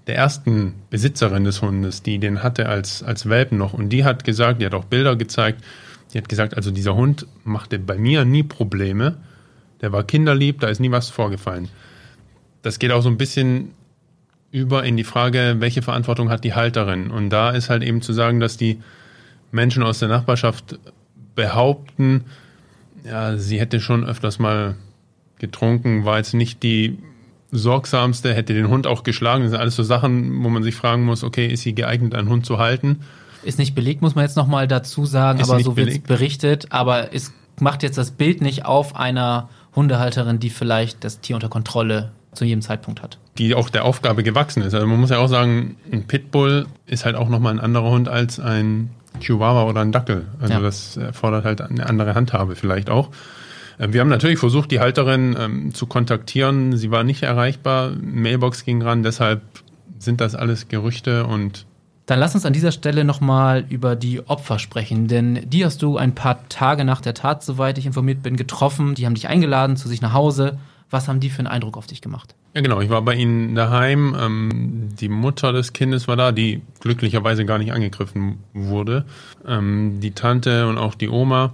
der 0.07 0.17
ersten 0.17 0.75
Besitzerin 0.89 1.45
des 1.45 1.61
Hundes, 1.61 2.03
die 2.03 2.19
den 2.19 2.43
hatte 2.43 2.67
als, 2.67 3.03
als 3.03 3.29
Welpen 3.29 3.59
noch. 3.59 3.75
Und 3.75 3.91
die 3.91 4.05
hat 4.05 4.25
gesagt, 4.25 4.61
die 4.63 4.67
hat 4.67 4.75
auch 4.75 4.85
Bilder 4.85 5.17
gezeigt, 5.17 5.63
Sie 6.09 6.19
hat 6.19 6.29
gesagt, 6.29 6.57
also 6.57 6.71
dieser 6.71 6.95
Hund 6.95 7.27
machte 7.45 7.79
bei 7.79 7.99
mir 7.99 8.25
nie 8.25 8.43
Probleme. 8.43 9.19
Der 9.81 9.93
war 9.93 10.03
kinderlieb, 10.05 10.61
da 10.61 10.69
ist 10.69 10.81
nie 10.81 10.91
was 10.91 11.11
vorgefallen. 11.11 11.69
Das 12.63 12.79
geht 12.79 12.91
auch 12.91 13.03
so 13.03 13.09
ein 13.09 13.19
bisschen 13.19 13.71
über 14.51 14.85
in 14.85 14.97
die 14.97 15.05
Frage, 15.05 15.57
welche 15.59 15.83
Verantwortung 15.83 16.31
hat 16.31 16.45
die 16.45 16.55
Halterin? 16.55 17.11
Und 17.11 17.31
da 17.31 17.51
ist 17.51 17.71
halt 17.71 17.83
eben 17.83 18.03
zu 18.03 18.13
sagen, 18.13 18.41
dass 18.41 18.57
die 18.57 18.81
Menschen 19.53 19.83
aus 19.83 19.99
der 19.99 20.09
Nachbarschaft 20.09 20.79
behaupten, 21.35 22.25
ja, 23.05 23.37
sie 23.37 23.61
hätte 23.61 23.81
schon 23.81 24.05
öfters 24.05 24.39
mal 24.39 24.77
getrunken, 25.39 26.05
war 26.05 26.19
jetzt 26.19 26.35
nicht 26.35 26.63
die 26.63 26.99
sorgsamste, 27.51 28.35
hätte 28.35 28.55
den 28.55 28.69
Hund 28.69 28.87
auch 28.87 29.03
geschlagen. 29.03 29.43
Das 29.43 29.53
sind 29.53 29.61
alles 29.61 29.77
so 29.77 29.83
Sachen, 29.83 30.43
wo 30.43 30.49
man 30.49 30.63
sich 30.63 30.75
fragen 30.75 31.05
muss, 31.05 31.25
okay, 31.25 31.47
ist 31.47 31.63
sie 31.63 31.75
geeignet, 31.75 32.15
einen 32.15 32.29
Hund 32.29 32.45
zu 32.45 32.59
halten? 32.59 33.01
Ist 33.43 33.59
nicht 33.59 33.75
belegt, 33.75 34.03
muss 34.03 34.15
man 34.15 34.25
jetzt 34.25 34.37
nochmal 34.37 34.67
dazu 34.67 35.07
sagen, 35.07 35.41
ist 35.41 35.51
aber 35.51 35.61
so 35.61 35.77
wird 35.77 35.89
es 35.89 35.99
berichtet. 36.01 36.67
Aber 36.71 37.15
es 37.15 37.33
macht 37.61 37.83
jetzt 37.83 37.99
das 37.99 38.11
Bild 38.11 38.41
nicht 38.41 38.65
auf 38.65 38.97
einer 38.97 39.49
Hundehalterin, 39.75 40.39
die 40.39 40.51
vielleicht 40.51 41.05
das 41.05 41.21
Tier 41.21 41.37
unter 41.37 41.49
Kontrolle 41.49 42.13
zu 42.33 42.45
jedem 42.45 42.63
Zeitpunkt 42.63 43.03
hat. 43.03 43.19
Die 43.39 43.55
auch 43.55 43.71
der 43.71 43.85
Aufgabe 43.85 44.23
gewachsen 44.23 44.63
ist. 44.63 44.75
Also 44.75 44.87
man 44.87 44.99
muss 44.99 45.11
ja 45.11 45.19
auch 45.19 45.29
sagen, 45.29 45.77
ein 45.93 46.07
Pitbull 46.07 46.67
ist 46.87 47.05
halt 47.05 47.17
auch 47.17 47.29
nochmal 47.29 47.55
ein 47.55 47.61
anderer 47.61 47.91
Hund 47.91 48.09
als 48.09 48.41
ein 48.41 48.91
Chihuahua 49.21 49.65
oder 49.65 49.81
ein 49.81 49.93
Dackel. 49.93 50.27
Also 50.41 50.55
ja. 50.55 50.61
das 50.61 50.97
erfordert 50.97 51.45
halt 51.45 51.61
eine 51.61 51.87
andere 51.87 52.15
Handhabe 52.15 52.57
vielleicht 52.57 52.91
auch. 52.91 53.11
Ähm, 53.79 53.93
wir 53.93 54.01
haben 54.01 54.09
natürlich 54.09 54.39
versucht, 54.39 54.71
die 54.71 54.81
Halterin 54.81 55.37
ähm, 55.39 55.75
zu 55.75 55.87
kontaktieren. 55.87 56.77
Sie 56.77 56.91
war 56.91 57.05
nicht 57.05 57.23
erreichbar. 57.23 57.93
Mailbox 58.01 58.65
ging 58.65 58.83
ran. 58.83 59.03
Deshalb 59.03 59.43
sind 59.99 60.21
das 60.21 60.35
alles 60.35 60.69
Gerüchte 60.69 61.27
und 61.27 61.67
dann 62.09 62.21
lass 62.21 62.35
uns 62.35 62.47
an 62.47 62.55
dieser 62.55 62.73
Stelle 62.73 63.05
nochmal 63.05 63.67
über 63.69 63.95
die 63.95 64.27
Opfer 64.27 64.59
sprechen, 64.59 65.09
denn 65.09 65.43
die 65.45 65.63
hast 65.63 65.83
du 65.83 65.99
ein 65.99 66.15
paar 66.15 66.49
Tage 66.49 66.87
nach 66.87 67.03
der 67.03 67.13
Tat, 67.13 67.45
soweit 67.45 67.77
ich 67.77 67.85
informiert 67.85 68.23
bin, 68.23 68.39
getroffen. 68.39 68.95
Die 68.95 69.05
haben 69.05 69.15
dich 69.15 69.29
eingeladen 69.29 69.77
zu 69.77 69.89
sich 69.89 70.01
nach 70.01 70.15
Hause. 70.15 70.59
Was 70.89 71.07
haben 71.07 71.21
die 71.21 71.29
für 71.29 71.41
einen 71.41 71.49
Eindruck 71.49 71.77
auf 71.77 71.87
dich 71.87 72.01
gemacht? 72.01 72.35
Ja, 72.55 72.63
genau. 72.63 72.81
Ich 72.81 72.89
war 72.89 73.03
bei 73.03 73.15
ihnen 73.15 73.55
daheim. 73.55 74.17
Ähm, 74.19 74.89
die 74.99 75.11
Mutter 75.11 75.53
des 75.53 75.75
Kindes 75.75 76.09
war 76.09 76.17
da, 76.17 76.33
die 76.33 76.63
glücklicherweise 76.81 77.45
gar 77.45 77.59
nicht 77.59 77.75
angegriffen 77.75 78.39
wurde. 78.55 79.05
Ähm, 79.47 80.01
die 80.01 80.13
Tante 80.13 80.67
und 80.67 80.79
auch 80.79 80.95
die 80.95 81.11
Oma. 81.11 81.53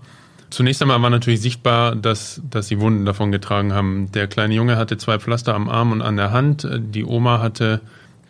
Zunächst 0.50 0.80
einmal 0.82 1.02
war 1.02 1.10
natürlich 1.10 1.40
sichtbar, 1.40 1.96
dass, 1.96 2.40
dass 2.48 2.68
sie 2.68 2.78
Wunden 2.78 3.04
davon 3.04 3.32
getragen 3.32 3.72
haben. 3.72 4.12
Der 4.12 4.28
kleine 4.28 4.54
Junge 4.54 4.76
hatte 4.76 4.98
zwei 4.98 5.18
Pflaster 5.18 5.52
am 5.52 5.68
Arm 5.68 5.90
und 5.90 6.00
an 6.00 6.16
der 6.16 6.30
Hand. 6.30 6.68
Die 6.72 7.04
Oma 7.04 7.40
hatte 7.40 7.80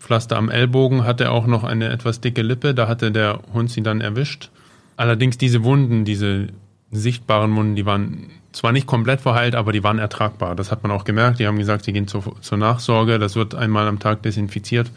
Pflaster 0.05 0.37
am 0.37 0.51
Ellbogen, 0.51 1.05
hatte 1.05 1.31
auch 1.31 1.47
noch 1.47 1.65
eine 1.65 1.89
etwas 1.89 2.21
dicke 2.21 2.43
Lippe, 2.43 2.75
da 2.75 2.89
hatte 2.89 3.11
der 3.11 3.41
Hund 3.55 3.71
sie 3.71 3.83
dann 3.83 4.03
erwischt. 4.03 4.51
Allerdings 4.97 5.39
diese 5.39 5.65
Wunden, 5.65 6.05
diese 6.05 6.49
sichtbaren 6.93 7.57
Wunden, 7.57 7.75
die 7.75 7.87
waren 7.87 8.31
zwar 8.53 8.71
nicht 8.71 8.87
komplett 8.87 9.23
verheilt, 9.23 9.55
aber 9.55 9.73
die 9.73 9.83
waren 9.83 9.99
ertragbar. 9.99 10.55
Das 10.55 10.71
hat 10.71 10.83
man 10.83 10.93
auch 10.93 11.05
gemerkt. 11.05 11.41
Die 11.41 11.47
haben 11.47 11.59
gesagt, 11.59 11.85
sie 11.87 11.93
gehen 11.93 12.07
zur, 12.07 12.41
zur 12.41 12.59
Nachsorge, 12.59 13.19
das 13.19 13.35
wird 13.35 13.55
einmal 13.55 13.89
am 13.89 13.99
Tag 13.99 14.23
desinfiziert 14.23 14.91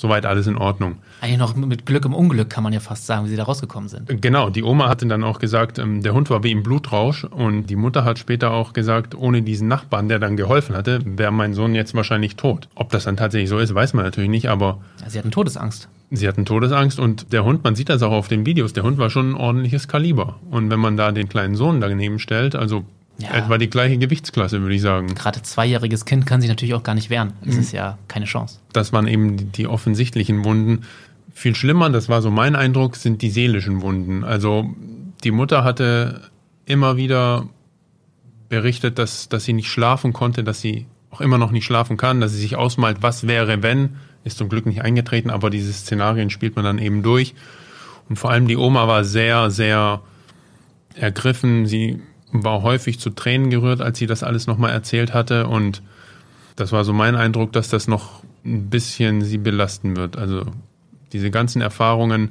soweit 0.00 0.26
alles 0.26 0.46
in 0.46 0.56
Ordnung. 0.56 0.96
Eigentlich 1.20 1.38
noch 1.38 1.54
mit 1.54 1.86
Glück 1.86 2.04
im 2.04 2.14
Unglück 2.14 2.50
kann 2.50 2.64
man 2.64 2.72
ja 2.72 2.80
fast 2.80 3.06
sagen, 3.06 3.26
wie 3.26 3.30
sie 3.30 3.36
da 3.36 3.44
rausgekommen 3.44 3.88
sind. 3.88 4.22
Genau, 4.22 4.50
die 4.50 4.62
Oma 4.62 4.88
hatte 4.88 5.06
dann 5.06 5.24
auch 5.24 5.38
gesagt, 5.38 5.78
ähm, 5.78 6.02
der 6.02 6.14
Hund 6.14 6.30
war 6.30 6.42
wie 6.42 6.50
im 6.50 6.62
Blutrausch 6.62 7.24
und 7.24 7.66
die 7.66 7.76
Mutter 7.76 8.04
hat 8.04 8.18
später 8.18 8.50
auch 8.52 8.72
gesagt, 8.72 9.14
ohne 9.14 9.42
diesen 9.42 9.68
Nachbarn, 9.68 10.08
der 10.08 10.18
dann 10.18 10.36
geholfen 10.36 10.76
hatte, 10.76 11.00
wäre 11.04 11.32
mein 11.32 11.54
Sohn 11.54 11.74
jetzt 11.74 11.94
wahrscheinlich 11.94 12.36
tot. 12.36 12.68
Ob 12.74 12.90
das 12.90 13.04
dann 13.04 13.16
tatsächlich 13.16 13.50
so 13.50 13.58
ist, 13.58 13.74
weiß 13.74 13.94
man 13.94 14.04
natürlich 14.04 14.30
nicht, 14.30 14.48
aber... 14.48 14.80
Sie 15.06 15.18
hatten 15.18 15.30
Todesangst. 15.30 15.88
Sie 16.10 16.26
hatten 16.26 16.44
Todesangst 16.44 16.98
und 16.98 17.32
der 17.32 17.44
Hund, 17.44 17.62
man 17.62 17.76
sieht 17.76 17.88
das 17.88 18.02
auch 18.02 18.12
auf 18.12 18.26
den 18.26 18.44
Videos, 18.44 18.72
der 18.72 18.82
Hund 18.82 18.98
war 18.98 19.10
schon 19.10 19.30
ein 19.30 19.36
ordentliches 19.36 19.86
Kaliber. 19.86 20.40
Und 20.50 20.70
wenn 20.70 20.80
man 20.80 20.96
da 20.96 21.12
den 21.12 21.28
kleinen 21.28 21.54
Sohn 21.54 21.80
daneben 21.80 22.18
stellt, 22.18 22.56
also 22.56 22.84
ja. 23.20 23.34
Etwa 23.34 23.58
die 23.58 23.68
gleiche 23.68 23.98
Gewichtsklasse, 23.98 24.62
würde 24.62 24.74
ich 24.74 24.80
sagen. 24.80 25.14
Gerade 25.14 25.42
zweijähriges 25.42 26.04
Kind 26.04 26.26
kann 26.26 26.40
sich 26.40 26.48
natürlich 26.48 26.74
auch 26.74 26.82
gar 26.82 26.94
nicht 26.94 27.10
wehren. 27.10 27.34
Das 27.44 27.54
mhm. 27.54 27.60
ist 27.60 27.72
ja 27.72 27.98
keine 28.08 28.24
Chance. 28.24 28.58
Das 28.72 28.92
waren 28.92 29.06
eben 29.06 29.52
die 29.52 29.66
offensichtlichen 29.66 30.44
Wunden. 30.44 30.82
Viel 31.34 31.54
schlimmer, 31.54 31.90
das 31.90 32.08
war 32.08 32.22
so 32.22 32.30
mein 32.30 32.56
Eindruck, 32.56 32.96
sind 32.96 33.22
die 33.22 33.30
seelischen 33.30 33.82
Wunden. 33.82 34.24
Also 34.24 34.74
die 35.22 35.30
Mutter 35.30 35.64
hatte 35.64 36.22
immer 36.64 36.96
wieder 36.96 37.48
berichtet, 38.48 38.98
dass, 38.98 39.28
dass 39.28 39.44
sie 39.44 39.52
nicht 39.52 39.68
schlafen 39.68 40.12
konnte, 40.12 40.42
dass 40.42 40.60
sie 40.60 40.86
auch 41.10 41.20
immer 41.20 41.38
noch 41.38 41.50
nicht 41.50 41.64
schlafen 41.64 41.96
kann, 41.96 42.20
dass 42.20 42.32
sie 42.32 42.40
sich 42.40 42.56
ausmalt, 42.56 42.98
was 43.00 43.26
wäre, 43.26 43.62
wenn, 43.62 43.96
ist 44.24 44.38
zum 44.38 44.48
Glück 44.48 44.66
nicht 44.66 44.82
eingetreten, 44.82 45.30
aber 45.30 45.50
diese 45.50 45.72
Szenarien 45.72 46.30
spielt 46.30 46.56
man 46.56 46.64
dann 46.64 46.78
eben 46.78 47.02
durch. 47.02 47.34
Und 48.08 48.16
vor 48.16 48.30
allem 48.30 48.48
die 48.48 48.56
Oma 48.56 48.88
war 48.88 49.04
sehr, 49.04 49.50
sehr 49.50 50.02
ergriffen. 50.94 51.66
Sie 51.66 52.00
war 52.32 52.62
häufig 52.62 53.00
zu 53.00 53.10
Tränen 53.10 53.50
gerührt, 53.50 53.80
als 53.80 53.98
sie 53.98 54.06
das 54.06 54.22
alles 54.22 54.46
nochmal 54.46 54.72
erzählt 54.72 55.14
hatte. 55.14 55.46
Und 55.46 55.82
das 56.56 56.72
war 56.72 56.84
so 56.84 56.92
mein 56.92 57.16
Eindruck, 57.16 57.52
dass 57.52 57.68
das 57.68 57.88
noch 57.88 58.22
ein 58.44 58.70
bisschen 58.70 59.22
sie 59.22 59.38
belasten 59.38 59.96
wird. 59.96 60.16
Also 60.16 60.46
diese 61.12 61.30
ganzen 61.30 61.60
Erfahrungen, 61.60 62.30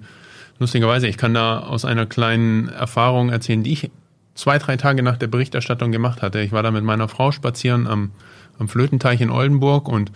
lustigerweise, 0.59 1.07
ich 1.07 1.17
kann 1.17 1.33
da 1.33 1.59
aus 1.59 1.85
einer 1.85 2.05
kleinen 2.05 2.69
Erfahrung 2.69 3.29
erzählen, 3.29 3.63
die 3.63 3.73
ich 3.73 3.91
zwei, 4.35 4.57
drei 4.57 4.77
Tage 4.77 5.03
nach 5.03 5.17
der 5.17 5.27
Berichterstattung 5.27 5.91
gemacht 5.91 6.21
hatte. 6.21 6.39
Ich 6.39 6.51
war 6.51 6.63
da 6.63 6.71
mit 6.71 6.83
meiner 6.83 7.07
Frau 7.07 7.31
spazieren 7.31 7.87
am, 7.87 8.11
am 8.57 8.69
Flötenteich 8.69 9.21
in 9.21 9.29
Oldenburg 9.29 9.87
und 9.87 10.11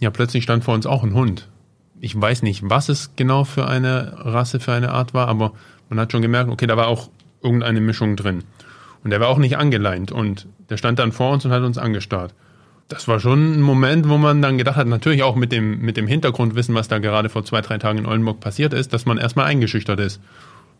ja, 0.00 0.10
plötzlich 0.10 0.44
stand 0.44 0.64
vor 0.64 0.74
uns 0.74 0.86
auch 0.86 1.04
ein 1.04 1.14
Hund. 1.14 1.48
Ich 2.00 2.18
weiß 2.18 2.42
nicht, 2.42 2.62
was 2.64 2.88
es 2.88 3.10
genau 3.16 3.44
für 3.44 3.68
eine 3.68 4.14
Rasse, 4.16 4.60
für 4.60 4.72
eine 4.72 4.92
Art 4.92 5.12
war, 5.12 5.28
aber 5.28 5.52
man 5.90 6.00
hat 6.00 6.12
schon 6.12 6.22
gemerkt, 6.22 6.50
okay, 6.50 6.66
da 6.66 6.78
war 6.78 6.88
auch 6.88 7.10
irgendeine 7.42 7.80
Mischung 7.82 8.16
drin. 8.16 8.44
Und 9.02 9.10
der 9.10 9.20
war 9.20 9.28
auch 9.28 9.38
nicht 9.38 9.56
angeleint 9.56 10.12
und 10.12 10.46
der 10.68 10.76
stand 10.76 10.98
dann 10.98 11.12
vor 11.12 11.32
uns 11.32 11.44
und 11.44 11.52
hat 11.52 11.62
uns 11.62 11.78
angestarrt. 11.78 12.34
Das 12.88 13.06
war 13.06 13.20
schon 13.20 13.54
ein 13.54 13.62
Moment, 13.62 14.08
wo 14.08 14.18
man 14.18 14.42
dann 14.42 14.58
gedacht 14.58 14.76
hat, 14.76 14.86
natürlich 14.88 15.22
auch 15.22 15.36
mit 15.36 15.52
dem, 15.52 15.80
mit 15.80 15.96
dem 15.96 16.06
Hintergrundwissen, 16.06 16.74
was 16.74 16.88
da 16.88 16.98
gerade 16.98 17.28
vor 17.28 17.44
zwei, 17.44 17.60
drei 17.60 17.78
Tagen 17.78 17.98
in 17.98 18.06
Oldenburg 18.06 18.40
passiert 18.40 18.74
ist, 18.74 18.92
dass 18.92 19.06
man 19.06 19.16
erstmal 19.16 19.46
eingeschüchtert 19.46 20.00
ist. 20.00 20.20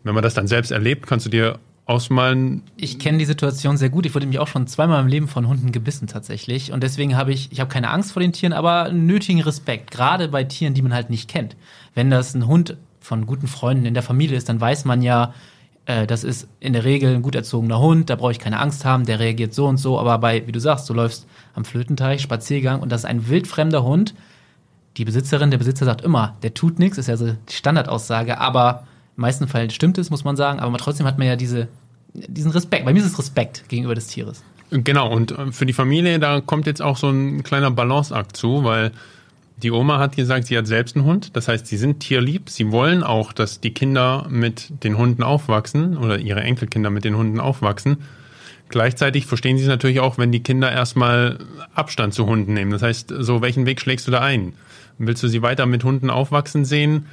Wenn 0.03 0.13
man 0.13 0.23
das 0.23 0.33
dann 0.33 0.47
selbst 0.47 0.71
erlebt, 0.71 1.07
kannst 1.07 1.25
du 1.25 1.29
dir 1.29 1.59
ausmalen. 1.85 2.63
Ich 2.77 2.99
kenne 2.99 3.17
die 3.17 3.25
Situation 3.25 3.77
sehr 3.77 3.89
gut. 3.89 4.05
Ich 4.05 4.13
wurde 4.13 4.27
mich 4.27 4.39
auch 4.39 4.47
schon 4.47 4.67
zweimal 4.67 5.01
im 5.01 5.07
Leben 5.07 5.27
von 5.27 5.47
Hunden 5.47 5.71
gebissen 5.71 6.07
tatsächlich. 6.07 6.71
Und 6.71 6.83
deswegen 6.83 7.17
habe 7.17 7.31
ich, 7.31 7.51
ich 7.51 7.59
habe 7.59 7.71
keine 7.71 7.89
Angst 7.89 8.11
vor 8.11 8.21
den 8.21 8.33
Tieren, 8.33 8.53
aber 8.53 8.91
nötigen 8.91 9.41
Respekt. 9.41 9.91
Gerade 9.91 10.27
bei 10.27 10.43
Tieren, 10.43 10.73
die 10.73 10.81
man 10.81 10.93
halt 10.93 11.09
nicht 11.09 11.29
kennt. 11.29 11.55
Wenn 11.95 12.09
das 12.09 12.33
ein 12.33 12.47
Hund 12.47 12.77
von 12.99 13.25
guten 13.25 13.47
Freunden 13.47 13.85
in 13.85 13.93
der 13.93 14.03
Familie 14.03 14.37
ist, 14.37 14.49
dann 14.49 14.61
weiß 14.61 14.85
man 14.85 15.01
ja, 15.01 15.33
äh, 15.85 16.05
das 16.07 16.23
ist 16.23 16.47
in 16.59 16.73
der 16.73 16.83
Regel 16.83 17.15
ein 17.15 17.21
gut 17.21 17.35
erzogener 17.35 17.79
Hund, 17.79 18.09
da 18.09 18.15
brauche 18.15 18.31
ich 18.31 18.39
keine 18.39 18.59
Angst 18.59 18.85
haben, 18.85 19.05
der 19.05 19.19
reagiert 19.19 19.53
so 19.53 19.67
und 19.67 19.77
so. 19.77 19.99
Aber 19.99 20.17
bei, 20.19 20.45
wie 20.47 20.51
du 20.51 20.59
sagst, 20.59 20.89
du 20.89 20.93
läufst 20.93 21.27
am 21.53 21.65
Flötenteich, 21.65 22.21
Spaziergang 22.21 22.81
und 22.81 22.91
das 22.91 23.01
ist 23.01 23.05
ein 23.05 23.27
wildfremder 23.27 23.83
Hund. 23.83 24.13
Die 24.97 25.05
Besitzerin, 25.05 25.51
der 25.51 25.57
Besitzer 25.57 25.85
sagt 25.85 26.01
immer, 26.01 26.35
der 26.43 26.53
tut 26.53 26.79
nichts, 26.79 26.97
ist 26.97 27.07
ja 27.07 27.17
so 27.17 27.27
die 27.27 27.53
Standardaussage, 27.53 28.39
aber 28.39 28.85
in 29.17 29.21
meisten 29.21 29.47
Fällen 29.47 29.69
stimmt 29.69 29.97
es, 29.97 30.09
muss 30.09 30.23
man 30.23 30.35
sagen, 30.35 30.59
aber 30.59 30.77
trotzdem 30.77 31.05
hat 31.07 31.17
man 31.17 31.27
ja 31.27 31.35
diese, 31.35 31.67
diesen 32.13 32.51
Respekt. 32.51 32.85
Bei 32.85 32.93
mir 32.93 32.99
ist 32.99 33.05
es 33.05 33.17
Respekt 33.17 33.67
gegenüber 33.69 33.95
des 33.95 34.07
Tieres. 34.07 34.43
Genau, 34.69 35.11
und 35.11 35.31
äh, 35.31 35.51
für 35.51 35.65
die 35.65 35.73
Familie, 35.73 36.19
da 36.19 36.41
kommt 36.41 36.65
jetzt 36.65 36.81
auch 36.81 36.97
so 36.97 37.09
ein 37.09 37.43
kleiner 37.43 37.71
Balanceakt 37.71 38.37
zu, 38.37 38.63
weil 38.63 38.91
die 39.63 39.71
Oma 39.71 39.99
hat 39.99 40.15
gesagt, 40.15 40.47
sie 40.47 40.57
hat 40.57 40.67
selbst 40.67 40.95
einen 40.95 41.05
Hund. 41.05 41.35
Das 41.35 41.47
heißt, 41.47 41.67
sie 41.67 41.77
sind 41.77 41.99
tierlieb. 41.99 42.49
Sie 42.49 42.71
wollen 42.71 43.03
auch, 43.03 43.33
dass 43.33 43.59
die 43.59 43.73
Kinder 43.73 44.27
mit 44.29 44.83
den 44.83 44.97
Hunden 44.97 45.23
aufwachsen 45.23 45.97
oder 45.97 46.19
ihre 46.19 46.41
Enkelkinder 46.41 46.89
mit 46.89 47.03
den 47.03 47.15
Hunden 47.15 47.39
aufwachsen. 47.39 47.97
Gleichzeitig 48.69 49.25
verstehen 49.25 49.57
sie 49.57 49.63
es 49.63 49.69
natürlich 49.69 49.99
auch, 49.99 50.17
wenn 50.17 50.31
die 50.31 50.43
Kinder 50.43 50.71
erstmal 50.71 51.39
Abstand 51.75 52.13
zu 52.13 52.25
Hunden 52.25 52.53
nehmen. 52.53 52.71
Das 52.71 52.81
heißt, 52.81 53.13
so 53.19 53.41
welchen 53.41 53.65
Weg 53.65 53.81
schlägst 53.81 54.07
du 54.07 54.11
da 54.11 54.21
ein? 54.21 54.53
Willst 54.97 55.21
du 55.23 55.27
sie 55.27 55.41
weiter 55.41 55.65
mit 55.65 55.83
Hunden 55.83 56.09
aufwachsen 56.09 56.63
sehen? 56.63 57.07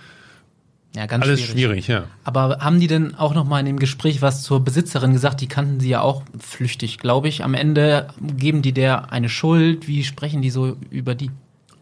Ja, 0.95 1.07
ganz 1.07 1.25
Alles 1.25 1.41
schwierig. 1.41 1.85
schwierig, 1.85 1.89
ja. 1.89 2.05
Aber 2.25 2.59
haben 2.61 2.81
die 2.81 2.87
denn 2.87 3.15
auch 3.15 3.35
noch 3.35 3.45
mal 3.45 3.61
in 3.61 3.67
dem 3.67 3.79
Gespräch 3.79 4.23
was 4.23 4.43
zur 4.43 4.65
Besitzerin 4.65 5.13
gesagt? 5.13 5.41
Die 5.41 5.49
kannten 5.49 5.81
sie 5.81 5.91
ja 5.91 6.01
auch 6.01 6.23
flüchtig, 6.39 6.99
glaube 6.99 7.29
ich. 7.29 7.45
Am 7.45 7.55
Ende 7.55 8.09
geben 8.21 8.63
die 8.63 8.73
der 8.73 9.13
eine 9.13 9.29
Schuld. 9.29 9.87
Wie 9.87 10.05
sprechen 10.05 10.41
die 10.43 10.51
so 10.51 10.77
über 10.91 11.15
die? 11.15 11.31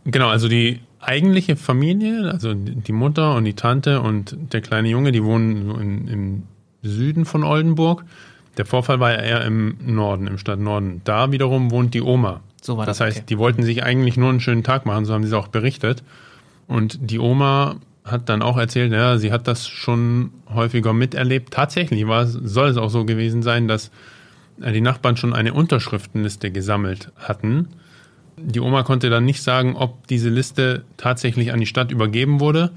Genau, 0.06 0.28
also 0.28 0.48
die 0.48 0.80
eigentliche 1.00 1.56
Familie, 1.56 2.30
also 2.30 2.54
die 2.54 2.92
Mutter 2.92 3.34
und 3.34 3.44
die 3.44 3.54
Tante 3.54 4.00
und 4.00 4.36
der 4.52 4.60
kleine 4.60 4.88
Junge, 4.88 5.12
die 5.12 5.22
wohnen 5.22 5.70
in, 5.80 6.08
im 6.08 6.42
Süden 6.82 7.24
von 7.24 7.44
Oldenburg. 7.44 8.04
Der 8.56 8.64
Vorfall 8.64 9.00
war 9.00 9.12
ja 9.12 9.20
eher 9.20 9.44
im 9.44 9.76
Norden, 9.84 10.26
im 10.26 10.38
Stadtnorden. 10.38 11.02
Da 11.04 11.32
wiederum 11.32 11.70
wohnt 11.70 11.92
die 11.92 12.02
Oma. 12.02 12.40
So 12.62 12.76
war 12.76 12.86
das. 12.86 12.98
Das 12.98 13.06
heißt, 13.06 13.16
okay. 13.18 13.26
die 13.28 13.38
wollten 13.38 13.62
sich 13.62 13.82
eigentlich 13.84 14.16
nur 14.16 14.30
einen 14.30 14.40
schönen 14.40 14.62
Tag 14.62 14.86
machen, 14.86 15.04
so 15.04 15.12
haben 15.12 15.22
sie 15.22 15.28
es 15.28 15.34
auch 15.34 15.48
berichtet. 15.48 16.02
Und 16.66 17.10
die 17.10 17.18
Oma 17.18 17.76
hat 18.04 18.28
dann 18.28 18.42
auch 18.42 18.56
erzählt, 18.56 18.92
ja, 18.92 19.18
sie 19.18 19.32
hat 19.32 19.46
das 19.48 19.68
schon 19.68 20.30
häufiger 20.52 20.92
miterlebt. 20.92 21.52
Tatsächlich 21.52 22.06
war 22.06 22.26
soll 22.26 22.68
es 22.68 22.76
auch 22.76 22.90
so 22.90 23.04
gewesen 23.04 23.42
sein, 23.42 23.68
dass 23.68 23.90
äh, 24.60 24.72
die 24.72 24.80
Nachbarn 24.80 25.16
schon 25.16 25.34
eine 25.34 25.52
Unterschriftenliste 25.52 26.50
gesammelt 26.50 27.10
hatten. 27.16 27.68
Die 28.38 28.60
Oma 28.60 28.82
konnte 28.82 29.08
dann 29.10 29.24
nicht 29.24 29.42
sagen, 29.42 29.76
ob 29.76 30.06
diese 30.08 30.28
Liste 30.28 30.84
tatsächlich 30.96 31.52
an 31.52 31.60
die 31.60 31.66
Stadt 31.66 31.90
übergeben 31.90 32.40
wurde. 32.40 32.70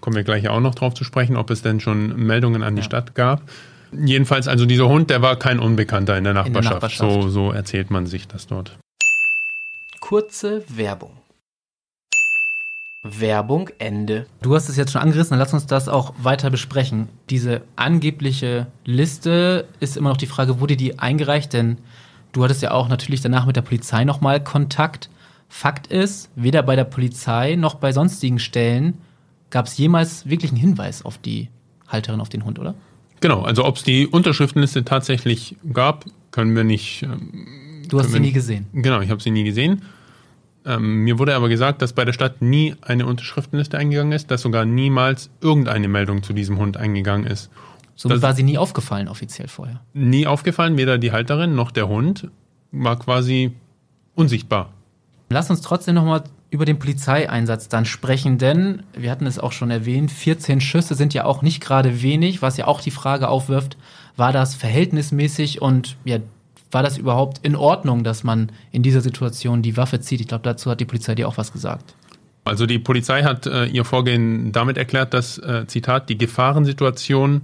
Kommen 0.00 0.16
wir 0.16 0.24
gleich 0.24 0.48
auch 0.48 0.60
noch 0.60 0.74
drauf 0.74 0.94
zu 0.94 1.04
sprechen, 1.04 1.36
ob 1.36 1.50
es 1.50 1.62
denn 1.62 1.80
schon 1.80 2.16
Meldungen 2.16 2.62
an 2.62 2.76
die 2.76 2.80
Ja. 2.80 2.86
Stadt 2.86 3.14
gab. 3.14 3.42
Jedenfalls, 3.92 4.48
also 4.48 4.66
dieser 4.66 4.88
Hund, 4.88 5.10
der 5.10 5.22
war 5.22 5.36
kein 5.36 5.58
Unbekannter 5.58 6.16
in 6.16 6.24
der 6.24 6.34
Nachbarschaft. 6.34 6.74
Nachbarschaft. 6.74 7.12
So, 7.12 7.28
so 7.28 7.50
erzählt 7.52 7.90
man 7.90 8.06
sich 8.06 8.26
das 8.26 8.46
dort. 8.46 8.76
Kurze 10.00 10.64
Werbung. 10.68 11.10
Werbung 13.02 13.70
Ende. 13.78 14.26
Du 14.42 14.54
hast 14.54 14.68
es 14.68 14.76
jetzt 14.76 14.92
schon 14.92 15.02
angerissen, 15.02 15.30
dann 15.30 15.38
lass 15.38 15.54
uns 15.54 15.66
das 15.66 15.88
auch 15.88 16.14
weiter 16.18 16.50
besprechen. 16.50 17.08
Diese 17.30 17.62
angebliche 17.76 18.66
Liste 18.84 19.68
ist 19.78 19.96
immer 19.96 20.08
noch 20.08 20.16
die 20.16 20.26
Frage, 20.26 20.60
wurde 20.60 20.76
die 20.76 20.98
eingereicht? 20.98 21.52
Denn 21.52 21.78
du 22.36 22.44
hattest 22.44 22.62
ja 22.62 22.70
auch 22.70 22.88
natürlich 22.88 23.22
danach 23.22 23.46
mit 23.46 23.56
der 23.56 23.62
Polizei 23.62 24.04
nochmal 24.04 24.42
Kontakt. 24.42 25.08
Fakt 25.48 25.86
ist, 25.86 26.28
weder 26.34 26.62
bei 26.62 26.76
der 26.76 26.84
Polizei 26.84 27.54
noch 27.56 27.76
bei 27.76 27.92
sonstigen 27.92 28.38
Stellen 28.38 28.94
gab 29.50 29.66
es 29.66 29.78
jemals 29.78 30.28
wirklich 30.28 30.50
einen 30.50 30.60
Hinweis 30.60 31.04
auf 31.04 31.18
die 31.18 31.48
Halterin 31.88 32.20
auf 32.20 32.28
den 32.28 32.44
Hund, 32.44 32.58
oder? 32.58 32.74
Genau, 33.20 33.42
also 33.42 33.64
ob 33.64 33.76
es 33.76 33.84
die 33.84 34.06
Unterschriftenliste 34.06 34.84
tatsächlich 34.84 35.56
gab, 35.72 36.04
können 36.30 36.54
wir 36.54 36.64
nicht. 36.64 37.04
ähm, 37.04 37.84
Du 37.88 37.98
hast 38.00 38.10
sie 38.10 38.20
nie 38.20 38.32
gesehen. 38.32 38.66
Genau, 38.72 39.00
ich 39.00 39.10
habe 39.10 39.22
sie 39.22 39.30
nie 39.30 39.44
gesehen. 39.44 39.82
Ähm, 40.66 41.04
mir 41.04 41.18
wurde 41.20 41.36
aber 41.36 41.48
gesagt, 41.48 41.80
dass 41.80 41.92
bei 41.92 42.04
der 42.04 42.12
Stadt 42.12 42.42
nie 42.42 42.74
eine 42.82 43.06
Unterschriftenliste 43.06 43.78
eingegangen 43.78 44.12
ist, 44.12 44.30
dass 44.32 44.42
sogar 44.42 44.64
niemals 44.64 45.30
irgendeine 45.40 45.86
Meldung 45.86 46.24
zu 46.24 46.32
diesem 46.32 46.58
Hund 46.58 46.76
eingegangen 46.76 47.24
ist. 47.24 47.50
Somit 47.96 48.16
Das- 48.16 48.22
war 48.22 48.34
sie 48.34 48.42
nie 48.42 48.58
aufgefallen 48.58 49.08
offiziell 49.08 49.48
vorher. 49.48 49.80
Nie 49.94 50.26
aufgefallen, 50.26 50.76
weder 50.76 50.98
die 50.98 51.12
Halterin 51.12 51.54
noch 51.54 51.70
der 51.70 51.88
Hund 51.88 52.28
war 52.70 52.98
quasi 52.98 53.52
unsichtbar. 54.14 54.70
Lass 55.30 55.50
uns 55.50 55.60
trotzdem 55.62 55.94
nochmal 55.94 56.22
über 56.50 56.64
den 56.64 56.78
Polizeieinsatz 56.78 57.68
dann 57.68 57.84
sprechen, 57.86 58.38
denn 58.38 58.82
wir 58.96 59.10
hatten 59.10 59.26
es 59.26 59.38
auch 59.38 59.50
schon 59.52 59.70
erwähnt, 59.70 60.12
14 60.12 60.60
Schüsse 60.60 60.94
sind 60.94 61.12
ja 61.14 61.24
auch 61.24 61.42
nicht 61.42 61.60
gerade 61.60 62.02
wenig, 62.02 62.40
was 62.42 62.56
ja 62.56 62.66
auch 62.66 62.80
die 62.80 62.92
Frage 62.92 63.28
aufwirft, 63.28 63.76
war 64.16 64.32
das 64.32 64.54
verhältnismäßig 64.54 65.60
und 65.60 65.96
ja, 66.04 66.18
war 66.70 66.82
das 66.82 66.98
überhaupt 66.98 67.38
in 67.44 67.56
Ordnung, 67.56 68.04
dass 68.04 68.22
man 68.24 68.52
in 68.70 68.82
dieser 68.82 69.00
Situation 69.00 69.62
die 69.62 69.76
Waffe 69.76 70.00
zieht? 70.00 70.20
Ich 70.20 70.28
glaube, 70.28 70.44
dazu 70.44 70.70
hat 70.70 70.80
die 70.80 70.84
Polizei 70.84 71.14
dir 71.14 71.28
auch 71.28 71.36
was 71.38 71.52
gesagt. 71.52 71.94
Also 72.44 72.66
die 72.66 72.78
Polizei 72.78 73.22
hat 73.24 73.46
äh, 73.46 73.64
ihr 73.66 73.84
Vorgehen 73.84 74.52
damit 74.52 74.76
erklärt, 74.78 75.14
dass, 75.14 75.38
äh, 75.38 75.66
Zitat, 75.66 76.08
die 76.08 76.16
Gefahrensituation 76.18 77.42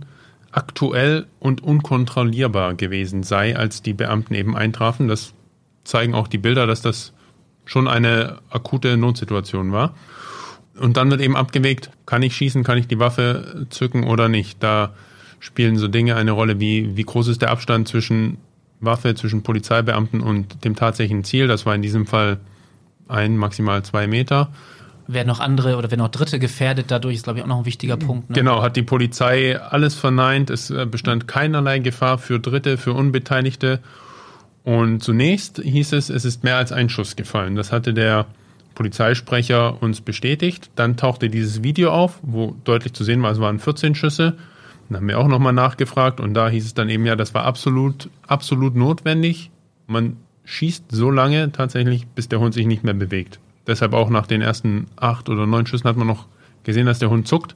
aktuell 0.52 1.26
und 1.40 1.62
unkontrollierbar 1.62 2.74
gewesen 2.74 3.22
sei, 3.22 3.56
als 3.56 3.82
die 3.82 3.94
Beamten 3.94 4.34
eben 4.34 4.56
eintrafen. 4.56 5.08
Das 5.08 5.34
zeigen 5.84 6.14
auch 6.14 6.28
die 6.28 6.38
Bilder, 6.38 6.66
dass 6.66 6.82
das 6.82 7.12
schon 7.64 7.88
eine 7.88 8.38
akute 8.50 8.96
Notsituation 8.96 9.72
war. 9.72 9.94
Und 10.78 10.96
dann 10.96 11.10
wird 11.10 11.20
eben 11.20 11.36
abgewägt, 11.36 11.90
kann 12.06 12.22
ich 12.22 12.36
schießen, 12.36 12.64
kann 12.64 12.78
ich 12.78 12.86
die 12.86 12.98
Waffe 12.98 13.66
zücken 13.70 14.04
oder 14.04 14.28
nicht. 14.28 14.62
Da 14.62 14.94
spielen 15.40 15.76
so 15.76 15.88
Dinge 15.88 16.16
eine 16.16 16.32
Rolle 16.32 16.60
wie, 16.60 16.96
wie 16.96 17.04
groß 17.04 17.28
ist 17.28 17.42
der 17.42 17.50
Abstand 17.50 17.88
zwischen 17.88 18.38
Waffe, 18.80 19.14
zwischen 19.14 19.42
Polizeibeamten 19.42 20.20
und 20.20 20.64
dem 20.64 20.76
tatsächlichen 20.76 21.24
Ziel. 21.24 21.46
Das 21.46 21.66
war 21.66 21.74
in 21.74 21.82
diesem 21.82 22.06
Fall 22.06 22.40
ein, 23.08 23.36
maximal 23.36 23.82
zwei 23.84 24.06
Meter. 24.06 24.52
Werden 25.12 25.28
noch 25.28 25.40
andere 25.40 25.76
oder 25.76 25.90
werden 25.90 26.00
noch 26.00 26.08
Dritte 26.08 26.38
gefährdet 26.38 26.86
dadurch, 26.88 27.16
ist 27.16 27.24
glaube 27.24 27.38
ich 27.38 27.44
auch 27.44 27.48
noch 27.48 27.58
ein 27.58 27.66
wichtiger 27.66 27.96
Punkt. 27.96 28.30
Ne? 28.30 28.36
Genau, 28.36 28.62
hat 28.62 28.76
die 28.76 28.82
Polizei 28.82 29.60
alles 29.60 29.94
verneint. 29.94 30.50
Es 30.50 30.70
äh, 30.70 30.86
bestand 30.86 31.28
keinerlei 31.28 31.78
Gefahr 31.78 32.18
für 32.18 32.38
Dritte, 32.38 32.78
für 32.78 32.92
Unbeteiligte. 32.92 33.80
Und 34.64 35.02
zunächst 35.02 35.58
hieß 35.58 35.92
es, 35.92 36.08
es 36.08 36.24
ist 36.24 36.44
mehr 36.44 36.56
als 36.56 36.72
ein 36.72 36.88
Schuss 36.88 37.16
gefallen. 37.16 37.56
Das 37.56 37.72
hatte 37.72 37.94
der 37.94 38.26
Polizeisprecher 38.74 39.82
uns 39.82 40.00
bestätigt. 40.00 40.70
Dann 40.76 40.96
tauchte 40.96 41.28
dieses 41.28 41.62
Video 41.62 41.90
auf, 41.90 42.18
wo 42.22 42.56
deutlich 42.64 42.92
zu 42.92 43.04
sehen 43.04 43.22
war, 43.22 43.32
es 43.32 43.40
waren 43.40 43.58
14 43.58 43.94
Schüsse. 43.94 44.36
Dann 44.88 44.98
haben 44.98 45.08
wir 45.08 45.18
auch 45.18 45.28
nochmal 45.28 45.52
nachgefragt 45.52 46.20
und 46.20 46.34
da 46.34 46.48
hieß 46.48 46.64
es 46.64 46.74
dann 46.74 46.88
eben, 46.88 47.06
ja, 47.06 47.16
das 47.16 47.34
war 47.34 47.44
absolut, 47.44 48.10
absolut 48.26 48.76
notwendig. 48.76 49.50
Man 49.86 50.16
schießt 50.44 50.86
so 50.90 51.10
lange 51.10 51.52
tatsächlich, 51.52 52.06
bis 52.06 52.28
der 52.28 52.40
Hund 52.40 52.54
sich 52.54 52.66
nicht 52.66 52.84
mehr 52.84 52.94
bewegt. 52.94 53.38
Deshalb 53.66 53.92
auch 53.92 54.10
nach 54.10 54.26
den 54.26 54.42
ersten 54.42 54.86
acht 54.96 55.28
oder 55.28 55.46
neun 55.46 55.66
Schüssen 55.66 55.88
hat 55.88 55.96
man 55.96 56.06
noch 56.06 56.26
gesehen, 56.64 56.86
dass 56.86 56.98
der 56.98 57.10
Hund 57.10 57.28
zuckt. 57.28 57.54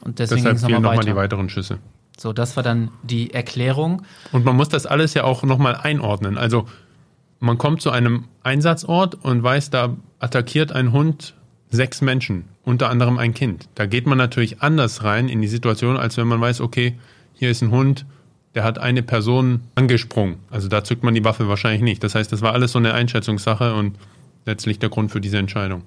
Und 0.00 0.18
deswegen 0.18 0.42
Deshalb 0.42 0.56
es 0.56 0.64
fehlen 0.64 0.82
nochmal 0.82 0.98
weiter. 0.98 1.10
die 1.10 1.16
weiteren 1.16 1.48
Schüsse. 1.48 1.78
So, 2.16 2.32
das 2.32 2.56
war 2.56 2.62
dann 2.62 2.90
die 3.02 3.32
Erklärung. 3.32 4.02
Und 4.32 4.44
man 4.44 4.56
muss 4.56 4.68
das 4.68 4.86
alles 4.86 5.14
ja 5.14 5.24
auch 5.24 5.42
nochmal 5.42 5.76
einordnen. 5.76 6.36
Also 6.36 6.66
man 7.40 7.58
kommt 7.58 7.80
zu 7.80 7.90
einem 7.90 8.24
Einsatzort 8.42 9.14
und 9.14 9.42
weiß, 9.42 9.70
da 9.70 9.96
attackiert 10.18 10.72
ein 10.72 10.92
Hund 10.92 11.34
sechs 11.70 12.00
Menschen, 12.00 12.44
unter 12.64 12.88
anderem 12.90 13.18
ein 13.18 13.34
Kind. 13.34 13.68
Da 13.74 13.86
geht 13.86 14.06
man 14.06 14.18
natürlich 14.18 14.62
anders 14.62 15.04
rein 15.04 15.28
in 15.28 15.40
die 15.40 15.48
Situation, 15.48 15.96
als 15.96 16.16
wenn 16.16 16.26
man 16.26 16.40
weiß, 16.40 16.60
okay, 16.60 16.98
hier 17.34 17.50
ist 17.50 17.62
ein 17.62 17.70
Hund, 17.70 18.06
der 18.54 18.64
hat 18.64 18.78
eine 18.78 19.02
Person 19.02 19.60
angesprungen. 19.74 20.38
Also 20.50 20.68
da 20.68 20.82
zückt 20.82 21.04
man 21.04 21.14
die 21.14 21.24
Waffe 21.24 21.48
wahrscheinlich 21.48 21.82
nicht. 21.82 22.02
Das 22.02 22.14
heißt, 22.14 22.32
das 22.32 22.42
war 22.42 22.52
alles 22.52 22.72
so 22.72 22.78
eine 22.78 22.94
Einschätzungssache 22.94 23.74
und 23.74 23.96
letztlich 24.48 24.78
der 24.78 24.88
Grund 24.88 25.12
für 25.12 25.20
diese 25.20 25.38
Entscheidung. 25.38 25.82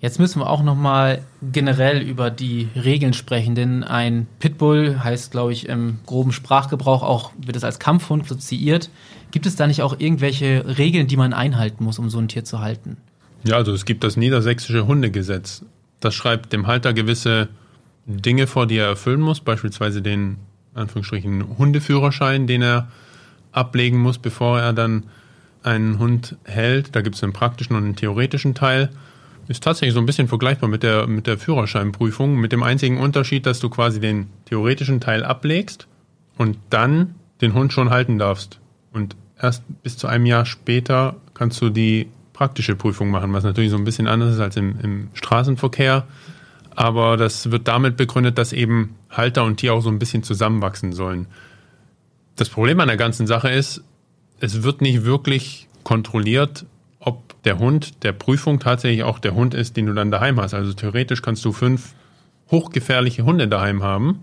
Jetzt 0.00 0.18
müssen 0.18 0.40
wir 0.40 0.50
auch 0.50 0.62
nochmal 0.62 1.22
generell 1.52 2.02
über 2.02 2.30
die 2.30 2.68
Regeln 2.74 3.12
sprechen, 3.12 3.54
denn 3.54 3.84
ein 3.84 4.26
Pitbull 4.40 4.98
heißt, 5.02 5.30
glaube 5.30 5.52
ich, 5.52 5.68
im 5.68 6.00
groben 6.06 6.32
Sprachgebrauch 6.32 7.02
auch, 7.02 7.30
wird 7.38 7.56
es 7.56 7.64
als 7.64 7.78
Kampfhund 7.78 8.24
assoziiert. 8.24 8.90
Gibt 9.30 9.46
es 9.46 9.54
da 9.54 9.66
nicht 9.66 9.80
auch 9.80 9.98
irgendwelche 9.98 10.76
Regeln, 10.76 11.06
die 11.06 11.16
man 11.16 11.32
einhalten 11.32 11.84
muss, 11.84 12.00
um 12.00 12.10
so 12.10 12.18
ein 12.18 12.28
Tier 12.28 12.44
zu 12.44 12.58
halten? 12.58 12.96
Ja, 13.44 13.56
also 13.56 13.72
es 13.72 13.84
gibt 13.84 14.02
das 14.02 14.16
niedersächsische 14.16 14.86
Hundegesetz. 14.86 15.64
Das 16.00 16.14
schreibt 16.14 16.52
dem 16.52 16.66
Halter 16.66 16.92
gewisse 16.92 17.48
Dinge 18.04 18.48
vor, 18.48 18.66
die 18.66 18.78
er 18.78 18.88
erfüllen 18.88 19.20
muss, 19.20 19.40
beispielsweise 19.40 20.02
den 20.02 20.38
Anführungsstrichen 20.74 21.58
Hundeführerschein, 21.58 22.48
den 22.48 22.62
er 22.62 22.88
ablegen 23.52 23.98
muss, 23.98 24.18
bevor 24.18 24.58
er 24.58 24.72
dann 24.72 25.04
einen 25.62 25.98
Hund 25.98 26.36
hält. 26.44 26.94
Da 26.94 27.02
gibt 27.02 27.16
es 27.16 27.22
einen 27.22 27.32
praktischen 27.32 27.76
und 27.76 27.84
einen 27.84 27.96
theoretischen 27.96 28.54
Teil. 28.54 28.90
Ist 29.48 29.62
tatsächlich 29.62 29.94
so 29.94 30.00
ein 30.00 30.06
bisschen 30.06 30.28
vergleichbar 30.28 30.68
mit 30.68 30.82
der, 30.82 31.06
mit 31.06 31.26
der 31.26 31.38
Führerscheinprüfung, 31.38 32.36
mit 32.36 32.52
dem 32.52 32.62
einzigen 32.62 32.98
Unterschied, 32.98 33.46
dass 33.46 33.60
du 33.60 33.68
quasi 33.68 34.00
den 34.00 34.28
theoretischen 34.46 35.00
Teil 35.00 35.24
ablegst 35.24 35.88
und 36.38 36.56
dann 36.70 37.16
den 37.40 37.54
Hund 37.54 37.72
schon 37.72 37.90
halten 37.90 38.18
darfst. 38.18 38.60
Und 38.92 39.16
erst 39.40 39.64
bis 39.82 39.98
zu 39.98 40.06
einem 40.06 40.26
Jahr 40.26 40.46
später 40.46 41.16
kannst 41.34 41.60
du 41.60 41.70
die 41.70 42.08
praktische 42.32 42.76
Prüfung 42.76 43.10
machen, 43.10 43.32
was 43.32 43.44
natürlich 43.44 43.70
so 43.70 43.76
ein 43.76 43.84
bisschen 43.84 44.06
anders 44.06 44.34
ist 44.34 44.40
als 44.40 44.56
im, 44.56 44.78
im 44.80 45.08
Straßenverkehr. 45.14 46.06
Aber 46.74 47.16
das 47.16 47.50
wird 47.50 47.68
damit 47.68 47.96
begründet, 47.96 48.38
dass 48.38 48.52
eben 48.52 48.96
Halter 49.10 49.44
und 49.44 49.58
Tier 49.58 49.74
auch 49.74 49.82
so 49.82 49.90
ein 49.90 49.98
bisschen 49.98 50.22
zusammenwachsen 50.22 50.92
sollen. 50.92 51.26
Das 52.36 52.48
Problem 52.48 52.80
an 52.80 52.88
der 52.88 52.96
ganzen 52.96 53.26
Sache 53.26 53.50
ist, 53.50 53.82
es 54.42 54.64
wird 54.64 54.80
nicht 54.80 55.04
wirklich 55.04 55.68
kontrolliert, 55.84 56.66
ob 56.98 57.40
der 57.44 57.58
Hund 57.58 58.02
der 58.02 58.12
Prüfung 58.12 58.58
tatsächlich 58.58 59.04
auch 59.04 59.20
der 59.20 59.34
Hund 59.34 59.54
ist, 59.54 59.76
den 59.76 59.86
du 59.86 59.94
dann 59.94 60.10
daheim 60.10 60.40
hast. 60.40 60.52
Also 60.52 60.72
theoretisch 60.72 61.22
kannst 61.22 61.44
du 61.44 61.52
fünf 61.52 61.94
hochgefährliche 62.50 63.24
Hunde 63.24 63.46
daheim 63.46 63.84
haben, 63.84 64.20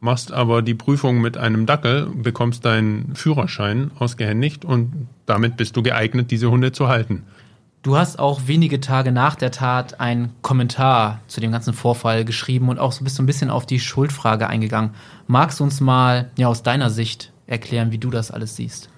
machst 0.00 0.32
aber 0.32 0.62
die 0.62 0.74
Prüfung 0.74 1.20
mit 1.20 1.36
einem 1.36 1.66
Dackel, 1.66 2.06
bekommst 2.06 2.64
deinen 2.64 3.16
Führerschein 3.16 3.90
ausgehändigt 3.98 4.64
und 4.64 5.08
damit 5.26 5.56
bist 5.56 5.76
du 5.76 5.82
geeignet, 5.82 6.30
diese 6.30 6.50
Hunde 6.50 6.70
zu 6.70 6.86
halten. 6.86 7.24
Du 7.82 7.96
hast 7.96 8.18
auch 8.18 8.42
wenige 8.46 8.80
Tage 8.80 9.10
nach 9.10 9.34
der 9.34 9.50
Tat 9.50 9.98
einen 9.98 10.32
Kommentar 10.42 11.20
zu 11.26 11.40
dem 11.40 11.50
ganzen 11.50 11.74
Vorfall 11.74 12.24
geschrieben 12.24 12.68
und 12.68 12.78
auch 12.78 12.92
so 12.92 13.02
bist 13.02 13.16
so 13.16 13.22
ein 13.24 13.26
bisschen 13.26 13.50
auf 13.50 13.66
die 13.66 13.80
Schuldfrage 13.80 14.46
eingegangen. 14.46 14.90
Magst 15.26 15.58
du 15.58 15.64
uns 15.64 15.80
mal 15.80 16.30
ja, 16.36 16.46
aus 16.46 16.62
deiner 16.62 16.90
Sicht 16.90 17.32
erklären, 17.46 17.90
wie 17.90 17.98
du 17.98 18.10
das 18.10 18.30
alles 18.30 18.54
siehst? 18.54 18.88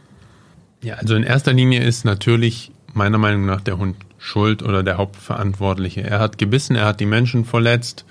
Ja, 0.83 0.95
also 0.95 1.15
in 1.15 1.23
erster 1.23 1.53
Linie 1.53 1.83
ist 1.83 2.05
natürlich 2.05 2.73
meiner 2.95 3.19
Meinung 3.19 3.47
nach 3.47 3.61
der 3.61 3.79
Hund 3.79 3.97
schuld 4.19 4.63
oder 4.63 4.83
der 4.83 4.97
Hauptverantwortliche. 4.97 6.03
Er 6.03 6.21
hat 6.21 6.39
gebissen, 6.39 6.77
er 6.77 6.87
hat 6.87 7.01
die 7.01 7.07
Menschen 7.07 7.45
verletzt, 7.45 8.05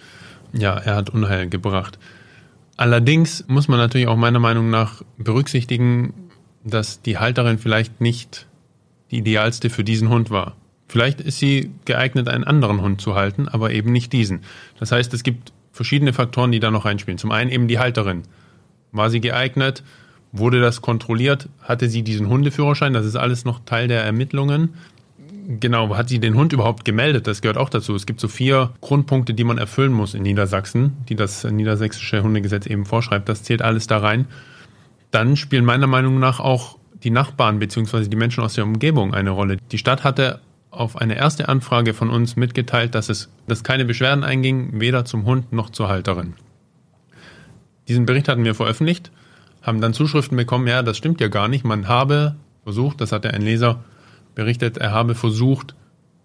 ja, 0.53 0.75
er 0.75 0.95
hat 0.95 1.09
Unheil 1.09 1.49
gebracht. 1.49 1.99
Allerdings 2.77 3.45
muss 3.47 3.67
man 3.67 3.77
natürlich 3.77 4.07
auch 4.07 4.15
meiner 4.15 4.39
Meinung 4.39 4.69
nach 4.69 5.03
berücksichtigen, 5.17 6.13
dass 6.63 7.01
die 7.01 7.17
Halterin 7.17 7.57
vielleicht 7.57 8.01
nicht 8.01 8.47
die 9.11 9.17
idealste 9.17 9.69
für 9.69 9.83
diesen 9.83 10.09
Hund 10.09 10.29
war. 10.29 10.55
Vielleicht 10.87 11.21
ist 11.21 11.39
sie 11.39 11.71
geeignet, 11.85 12.27
einen 12.27 12.43
anderen 12.43 12.81
Hund 12.81 13.01
zu 13.01 13.15
halten, 13.15 13.47
aber 13.47 13.71
eben 13.71 13.91
nicht 13.91 14.13
diesen. 14.13 14.41
Das 14.79 14.91
heißt, 14.91 15.13
es 15.13 15.23
gibt 15.23 15.53
verschiedene 15.71 16.13
Faktoren, 16.13 16.51
die 16.51 16.59
da 16.59 16.71
noch 16.71 16.85
reinspielen. 16.85 17.17
Zum 17.17 17.31
einen 17.31 17.51
eben 17.51 17.67
die 17.67 17.79
Halterin. 17.79 18.23
War 18.91 19.09
sie 19.09 19.21
geeignet? 19.21 19.83
Wurde 20.31 20.61
das 20.61 20.81
kontrolliert? 20.81 21.49
Hatte 21.61 21.89
sie 21.89 22.03
diesen 22.03 22.27
Hundeführerschein? 22.29 22.93
Das 22.93 23.05
ist 23.05 23.15
alles 23.15 23.45
noch 23.45 23.61
Teil 23.65 23.87
der 23.87 24.03
Ermittlungen. 24.03 24.75
Genau, 25.59 25.95
hat 25.97 26.09
sie 26.09 26.19
den 26.19 26.35
Hund 26.35 26.53
überhaupt 26.53 26.85
gemeldet? 26.85 27.25
Das 27.25 27.41
gehört 27.41 27.57
auch 27.57 27.69
dazu. 27.69 27.95
Es 27.95 28.05
gibt 28.05 28.19
so 28.19 28.27
vier 28.27 28.71
Grundpunkte, 28.81 29.33
die 29.33 29.43
man 29.43 29.57
erfüllen 29.57 29.91
muss 29.91 30.13
in 30.13 30.21
Niedersachsen, 30.21 30.97
die 31.09 31.15
das 31.15 31.43
niedersächsische 31.43 32.21
Hundegesetz 32.21 32.67
eben 32.67 32.85
vorschreibt. 32.85 33.27
Das 33.27 33.41
zählt 33.41 33.63
alles 33.63 33.87
da 33.87 33.97
rein. 33.97 34.27
Dann 35.09 35.35
spielen 35.35 35.65
meiner 35.65 35.87
Meinung 35.87 36.19
nach 36.19 36.39
auch 36.39 36.77
die 37.03 37.09
Nachbarn 37.09 37.57
bzw. 37.57 38.07
die 38.07 38.15
Menschen 38.15 38.43
aus 38.43 38.53
der 38.53 38.63
Umgebung 38.65 39.15
eine 39.15 39.31
Rolle. 39.31 39.57
Die 39.71 39.79
Stadt 39.79 40.03
hatte 40.03 40.39
auf 40.69 40.97
eine 40.97 41.15
erste 41.15 41.49
Anfrage 41.49 41.95
von 41.95 42.11
uns 42.11 42.35
mitgeteilt, 42.35 42.93
dass 42.93 43.09
es 43.09 43.29
dass 43.47 43.63
keine 43.63 43.85
Beschwerden 43.85 44.23
einging, 44.23 44.79
weder 44.79 45.05
zum 45.05 45.25
Hund 45.25 45.51
noch 45.51 45.71
zur 45.71 45.89
Halterin. 45.89 46.35
Diesen 47.87 48.05
Bericht 48.05 48.27
hatten 48.27 48.45
wir 48.45 48.53
veröffentlicht, 48.53 49.11
haben 49.69 49.81
dann 49.81 49.93
Zuschriften 49.93 50.35
bekommen, 50.35 50.67
ja, 50.67 50.81
das 50.81 50.97
stimmt 50.97 51.21
ja 51.21 51.27
gar 51.27 51.47
nicht. 51.47 51.63
Man 51.63 51.87
habe 51.87 52.35
versucht, 52.63 52.99
das 53.01 53.11
hat 53.11 53.23
ja 53.23 53.31
ein 53.31 53.43
Leser 53.43 53.83
berichtet, 54.33 54.77
er 54.77 54.91
habe 54.91 55.13
versucht, 55.13 55.75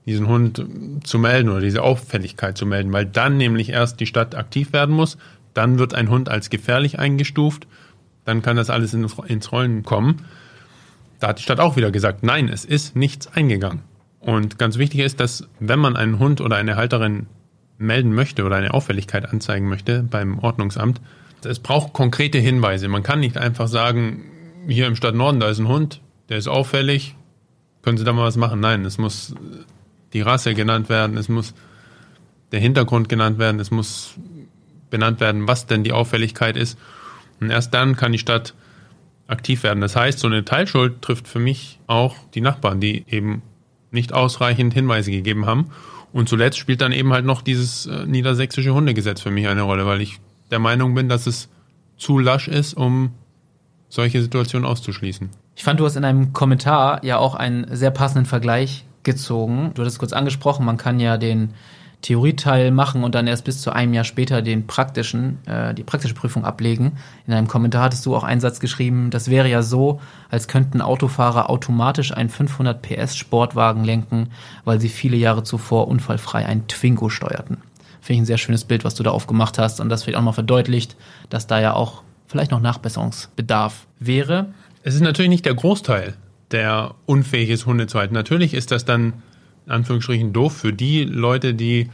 diesen 0.07 0.28
Hund 0.28 0.64
zu 1.04 1.18
melden 1.18 1.50
oder 1.50 1.61
diese 1.61 1.83
Auffälligkeit 1.83 2.57
zu 2.57 2.64
melden, 2.64 2.92
weil 2.92 3.07
dann 3.07 3.37
nämlich 3.37 3.68
erst 3.68 4.00
die 4.00 4.07
Stadt 4.07 4.35
aktiv 4.35 4.72
werden 4.72 4.94
muss, 4.94 5.18
dann 5.52 5.78
wird 5.78 5.94
ein 5.94 6.09
Hund 6.09 6.28
als 6.28 6.48
gefährlich 6.50 6.98
eingestuft, 6.98 7.66
dann 8.24 8.40
kann 8.40 8.57
das 8.57 8.70
alles 8.70 8.94
ins 8.94 9.52
Rollen 9.52 9.83
kommen. 9.83 10.24
Da 11.20 11.28
hat 11.28 11.38
die 11.38 11.42
Stadt 11.42 11.61
auch 11.61 11.76
wieder 11.76 11.90
gesagt, 11.90 12.22
nein, 12.22 12.48
es 12.48 12.64
ist 12.64 12.96
nichts 12.96 13.28
eingegangen. 13.28 13.83
Und 14.20 14.59
ganz 14.59 14.78
wichtig 14.78 15.00
ist, 15.00 15.20
dass 15.20 15.46
wenn 15.61 15.78
man 15.78 15.96
einen 15.96 16.18
Hund 16.18 16.40
oder 16.40 16.57
eine 16.57 16.76
Halterin 16.76 17.26
melden 17.76 18.14
möchte 18.14 18.44
oder 18.44 18.57
eine 18.57 18.72
Auffälligkeit 18.72 19.28
anzeigen 19.28 19.68
möchte 19.68 20.02
beim 20.02 20.38
Ordnungsamt, 20.38 21.00
es 21.44 21.61
braucht 21.61 21.92
konkrete 21.92 22.38
Hinweise. 22.38 22.88
Man 22.88 23.02
kann 23.02 23.20
nicht 23.20 23.37
einfach 23.37 23.68
sagen, 23.68 24.24
hier 24.66 24.87
im 24.87 24.96
Stadt 24.96 25.14
Norden, 25.14 25.40
da 25.40 25.48
ist 25.48 25.59
ein 25.59 25.68
Hund, 25.68 26.00
der 26.28 26.38
ist 26.38 26.48
auffällig, 26.48 27.16
können 27.83 27.98
Sie 27.98 28.04
da 28.04 28.12
mal 28.12 28.24
was 28.24 28.37
machen? 28.37 28.61
Nein, 28.61 28.85
es 28.85 28.98
muss 28.98 29.35
die 30.12 30.22
Rasse 30.22 30.54
genannt 30.54 30.88
werden, 30.88 31.16
es 31.16 31.28
muss 31.28 31.54
der 32.52 32.61
Hintergrund 32.61 33.09
genannt 33.09 33.38
werden, 33.38 33.61
es 33.61 33.70
muss 33.70 34.14
benannt 34.90 35.20
werden, 35.20 35.48
was 35.48 35.66
denn 35.66 35.85
die 35.85 35.92
Auffälligkeit 35.92 36.57
ist. 36.57 36.78
Und 37.40 37.50
erst 37.50 37.74
dann 37.74 37.96
kann 37.96 38.12
die 38.12 38.18
Stadt 38.18 38.54
aktiv 39.26 39.62
werden. 39.62 39.80
Das 39.80 39.96
heißt, 39.96 40.18
so 40.18 40.28
eine 40.28 40.44
Teilschuld 40.44 41.02
trifft 41.02 41.28
für 41.28 41.40
mich 41.40 41.80
auch 41.87 42.16
die 42.35 42.40
Nachbarn, 42.40 42.80
die 42.80 43.04
eben 43.09 43.42
nicht 43.90 44.12
ausreichend 44.12 44.72
Hinweise 44.74 45.11
gegeben 45.11 45.46
haben. 45.46 45.70
Und 46.12 46.28
zuletzt 46.28 46.59
spielt 46.59 46.80
dann 46.80 46.92
eben 46.92 47.12
halt 47.12 47.24
noch 47.24 47.42
dieses 47.42 47.87
äh, 47.87 48.07
niedersächsische 48.07 48.72
Hundegesetz 48.72 49.20
für 49.20 49.30
mich 49.30 49.48
eine 49.48 49.62
Rolle, 49.62 49.85
weil 49.85 50.00
ich 50.00 50.20
der 50.50 50.59
Meinung 50.59 50.94
bin, 50.94 51.09
dass 51.09 51.26
es 51.26 51.48
zu 51.96 52.18
lasch 52.18 52.48
ist, 52.48 52.74
um 52.74 53.12
solche 53.88 54.20
Situationen 54.20 54.66
auszuschließen. 54.66 55.30
Ich 55.57 55.62
fand, 55.62 55.78
du 55.78 55.85
hast 55.85 55.96
in 55.96 56.04
einem 56.04 56.33
Kommentar 56.33 57.04
ja 57.04 57.18
auch 57.18 57.35
einen 57.35 57.66
sehr 57.74 57.90
passenden 57.90 58.26
Vergleich 58.26 58.85
gezogen. 59.04 59.70
Du 59.74 59.83
hattest 59.83 59.98
kurz 59.98 60.12
angesprochen, 60.12 60.64
man 60.64 60.76
kann 60.76 60.98
ja 60.98 61.16
den 61.16 61.54
Theorieteil 62.04 62.70
machen 62.70 63.02
und 63.02 63.14
dann 63.14 63.26
erst 63.26 63.44
bis 63.44 63.62
zu 63.62 63.70
einem 63.70 63.94
Jahr 63.94 64.04
später 64.04 64.42
den 64.42 64.66
praktischen, 64.66 65.38
äh, 65.46 65.72
die 65.72 65.85
praktische 65.85 66.12
Prüfung 66.12 66.44
ablegen. 66.44 66.98
In 67.26 67.33
einem 67.33 67.48
Kommentar 67.48 67.85
hattest 67.85 68.04
du 68.04 68.14
auch 68.14 68.24
einen 68.24 68.42
Satz 68.42 68.61
geschrieben, 68.61 69.09
das 69.11 69.30
wäre 69.30 69.48
ja 69.48 69.62
so, 69.62 70.00
als 70.28 70.46
könnten 70.46 70.83
Autofahrer 70.83 71.48
automatisch 71.48 72.12
einen 72.12 72.28
500 72.28 72.83
PS 72.83 73.16
Sportwagen 73.16 73.85
lenken, 73.85 74.28
weil 74.64 74.80
sie 74.80 74.90
viele 74.90 75.16
Jahre 75.16 75.44
zuvor 75.44 75.88
unfallfrei 75.88 76.44
einen 76.44 76.68
Twingo 76.68 77.09
steuerten. 77.09 77.59
Finde 78.04 78.16
ich 78.16 78.22
ein 78.24 78.26
sehr 78.26 78.36
schönes 78.36 78.66
Bild, 78.66 78.84
was 78.84 78.94
du 78.94 79.02
da 79.02 79.12
aufgemacht 79.12 79.58
hast 79.58 79.80
und 79.80 79.88
das 79.88 80.06
wird 80.06 80.14
auch 80.14 80.20
mal 80.20 80.32
verdeutlicht, 80.32 80.94
dass 81.30 81.46
da 81.46 81.58
ja 81.58 81.72
auch 81.72 82.02
vielleicht 82.26 82.50
noch 82.50 82.60
Nachbesserungsbedarf 82.60 83.86
wäre. 83.98 84.52
Es 84.82 84.94
ist 84.94 85.00
natürlich 85.00 85.30
nicht 85.30 85.46
der 85.46 85.54
Großteil, 85.54 86.12
der 86.50 86.96
unfähig 87.06 87.48
ist, 87.48 87.64
Hunde 87.64 87.86
zu 87.86 87.98
halten. 87.98 88.12
Natürlich 88.12 88.52
ist 88.52 88.70
das 88.72 88.84
dann 88.84 89.14
in 89.64 89.72
Anführungsstrichen 89.72 90.34
doof 90.34 90.54
für 90.54 90.74
die 90.74 91.04
Leute, 91.04 91.54
die 91.54 91.88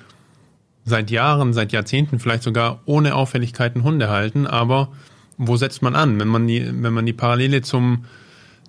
seit 0.85 1.13
Jahren, 1.13 1.53
seit 1.53 1.71
Jahrzehnten 1.71 2.19
vielleicht 2.19 2.43
sogar 2.43 2.81
ohne 2.87 3.15
Auffälligkeiten 3.15 3.85
Hunde 3.85 4.09
halten, 4.09 4.49
aber 4.49 4.89
wo 5.39 5.57
setzt 5.57 5.81
man 5.81 5.95
an, 5.95 6.19
wenn 6.19 6.27
man 6.27 6.49
die, 6.49 6.67
wenn 6.83 6.93
man 6.93 7.07
die 7.07 7.13
Parallele 7.13 7.63
zum, 7.63 8.05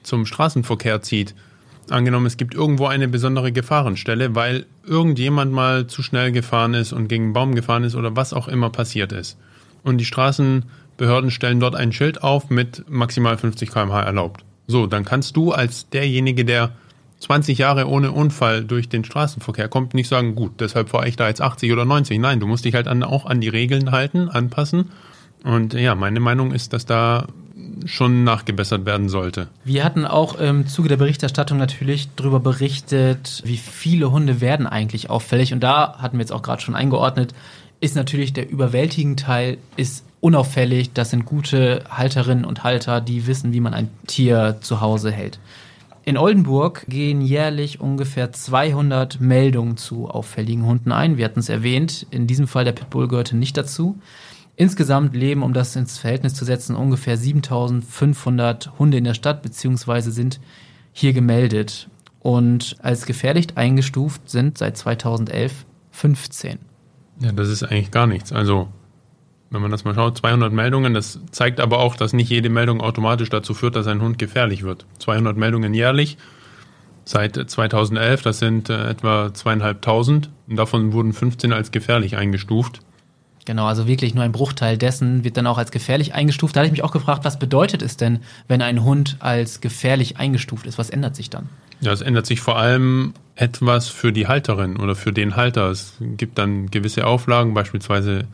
zum 0.04 0.27
Straßenverkehr 0.27 1.01
zieht? 1.01 1.34
Angenommen, 1.89 2.26
es 2.26 2.38
gibt 2.38 2.54
irgendwo 2.54 2.86
eine 2.86 3.08
besondere 3.08 3.52
Gefahrenstelle, 3.52 4.36
weil 4.36 4.65
irgendjemand 4.86 5.52
mal 5.52 5.88
zu 5.88 6.04
schnell 6.04 6.32
gefahren 6.32 6.74
ist 6.74 6.94
und 6.94 7.08
gegen 7.08 7.26
einen 7.26 7.34
Baum 7.34 7.56
gefahren 7.56 7.84
ist 7.84 7.96
oder 7.96 8.15
was 8.15 8.34
auch 8.34 8.48
immer 8.48 8.70
passiert 8.70 9.12
ist. 9.12 9.38
Und 9.84 9.98
die 9.98 10.06
Straßenbehörden 10.06 11.32
stellen 11.32 11.60
dort 11.60 11.76
ein 11.76 11.91
Schild 11.91 12.24
auf 12.24 12.50
mit 12.50 12.86
maximal 12.88 13.38
50 13.38 13.72
km/h 13.72 14.02
erlaubt. 14.02 14.46
So, 14.67 14.88
dann 14.88 15.06
kannst 15.06 15.36
du 15.36 15.52
als 15.52 15.89
derjenige, 15.89 16.46
der 16.46 16.72
20 17.20 17.58
Jahre 17.58 17.88
ohne 17.88 18.12
Unfall 18.12 18.63
durch 18.63 18.89
den 18.89 19.04
Straßenverkehr 19.04 19.67
kommt, 19.67 19.94
nicht 19.94 20.08
sagen, 20.08 20.34
gut, 20.36 20.60
deshalb 20.60 20.89
fahre 20.89 21.08
ich 21.08 21.15
da 21.15 21.28
jetzt 21.28 21.41
80 21.41 21.72
oder 21.72 21.86
90. 21.86 22.20
Nein, 22.20 22.39
du 22.39 22.48
musst 22.48 22.65
dich 22.65 22.74
halt 22.74 22.88
an, 22.88 23.04
auch 23.04 23.26
an 23.26 23.41
die 23.41 23.50
Regeln 23.50 23.91
halten, 23.91 24.30
anpassen. 24.30 24.89
Und 25.44 25.74
ja, 25.74 25.96
meine 25.96 26.20
Meinung 26.20 26.52
ist, 26.52 26.74
dass 26.74 26.86
da 26.86 27.28
schon 27.86 28.24
nachgebessert 28.24 28.86
werden 28.86 29.10
sollte. 29.10 29.48
Wir 29.63 29.84
hatten 29.84 30.06
auch 30.06 30.36
im 30.36 30.67
Zuge 30.67 30.89
der 30.89 30.98
Berichterstattung 30.98 31.58
natürlich 31.58 32.10
darüber 32.15 32.39
berichtet, 32.39 33.41
wie 33.46 33.58
viele 33.58 34.12
Hunde 34.12 34.41
werden 34.41 34.67
eigentlich 34.67 35.10
auffällig. 35.10 35.54
Und 35.54 35.62
da 35.62 35.98
hatten 36.00 36.17
wir 36.17 36.22
jetzt 36.22 36.32
auch 36.32 36.41
gerade 36.41 36.62
schon 36.62 36.76
eingeordnet, 36.76 37.34
ist 37.80 37.96
natürlich 37.96 38.34
der 38.34 38.50
überwältigende 38.50 39.22
Teil 39.22 39.58
ist 39.76 40.06
unauffällig. 40.20 40.94
Das 40.94 41.10
sind 41.10 41.26
gute 41.26 41.84
Halterinnen 41.89 42.46
und 42.46 42.63
Halter, 42.63 43.02
die 43.02 43.28
wissen, 43.28 43.54
wie 43.54 43.60
man 43.60 43.74
ein 43.74 43.89
Tier 44.08 44.58
zu 44.62 44.82
Hause 44.82 45.12
hält. 45.12 45.39
In 46.04 46.17
Oldenburg 46.17 46.86
gehen 46.88 47.22
jährlich 47.22 47.80
ungefähr 47.80 48.32
200 48.32 49.22
Meldungen 49.22 49.78
zu 49.78 50.10
auffälligen 50.10 50.65
Hunden 50.65 50.91
ein. 50.91 51.17
Wir 51.17 51.26
hatten 51.26 51.39
es 51.39 51.50
erwähnt. 51.50 52.08
In 52.10 52.26
diesem 52.26 52.48
Fall 52.48 52.65
der 52.65 52.72
Pitbull 52.72 53.08
gehörte 53.08 53.38
nicht 53.38 53.56
dazu. 53.56 54.00
Insgesamt 54.56 55.16
leben, 55.16 55.44
um 55.44 55.54
das 55.54 55.76
ins 55.76 55.98
Verhältnis 55.98 56.34
zu 56.34 56.46
setzen, 56.46 56.76
ungefähr 56.76 57.18
7500 57.18 58.78
Hunde 58.78 58.98
in 58.98 59.04
der 59.04 59.14
Stadt 59.14 59.42
beziehungsweise 59.42 60.12
sind 60.12 60.40
hier 60.94 61.14
gemeldet. 61.14 61.90
Und 62.20 62.76
als 62.82 63.06
gefährlich 63.06 63.48
eingestuft 63.56 64.30
sind 64.30 64.58
seit 64.58 64.78
2011 64.78 65.66
15. 65.92 66.60
Ja, 67.20 67.32
das 67.32 67.50
ist 67.50 67.64
eigentlich 67.64 67.92
gar 67.92 68.08
nichts. 68.08 68.32
Also, 68.32 68.70
wenn 69.50 69.62
man 69.62 69.72
das 69.72 69.84
mal 69.84 69.94
schaut, 69.94 70.18
200 70.18 70.52
Meldungen, 70.54 70.94
das 70.94 71.20
zeigt 71.32 71.60
aber 71.60 71.80
auch, 71.80 71.96
dass 71.96 72.14
nicht 72.14 72.30
jede 72.30 72.50
Meldung 72.50 72.82
automatisch 72.82 73.30
dazu 73.30 73.54
führt, 73.54 73.76
dass 73.76 73.88
ein 73.88 74.02
Hund 74.02 74.18
gefährlich 74.18 74.64
wird. 74.64 74.86
200 75.00 75.38
Meldungen 75.38 75.74
jährlich 75.74 76.18
seit 77.04 77.36
2011, 77.36 78.22
das 78.22 78.40
sind 78.40 78.70
äh, 78.70 78.90
etwa 78.90 79.34
zweieinhalbtausend 79.34 80.30
und 80.48 80.56
davon 80.56 80.94
wurden 80.94 81.14
15 81.14 81.52
als 81.52 81.72
gefährlich 81.72 82.16
eingestuft. 82.16 82.80
Genau, 83.45 83.65
also 83.65 83.88
wirklich 83.88 84.13
nur 84.13 84.23
ein 84.23 84.32
Bruchteil 84.32 84.77
dessen 84.77 85.23
wird 85.23 85.36
dann 85.38 85.47
auch 85.47 85.58
als 85.58 85.71
gefährlich 85.71 86.13
eingestuft. 86.13 86.56
Da 86.56 86.60
hatte 86.60 86.67
ich 86.67 86.71
mich 86.71 86.84
auch 86.84 86.91
gefragt, 86.91 87.25
was 87.25 87.39
bedeutet 87.39 87.82
es 87.82 87.97
denn, 87.97 88.19
wenn 88.47 88.62
ein 88.62 88.84
Hund 88.84 89.17
als 89.19 89.62
gefährlich 89.62 90.17
eingestuft 90.17 90.67
ist? 90.67 90.77
Was 90.77 90.89
ändert 90.89 91.15
sich 91.15 91.30
dann? 91.30 91.49
Ja, 91.80 91.91
es 91.91 92.01
ändert 92.01 92.27
sich 92.27 92.41
vor 92.41 92.58
allem 92.58 93.13
etwas 93.36 93.88
für 93.88 94.12
die 94.12 94.27
Halterin 94.27 94.77
oder 94.77 94.95
für 94.95 95.12
den 95.12 95.36
Halter. 95.36 95.71
Es 95.71 95.95
gibt 95.99 96.38
dann 96.38 96.69
gewisse 96.69 97.08
Auflagen, 97.08 97.56
beispielsweise 97.56 98.27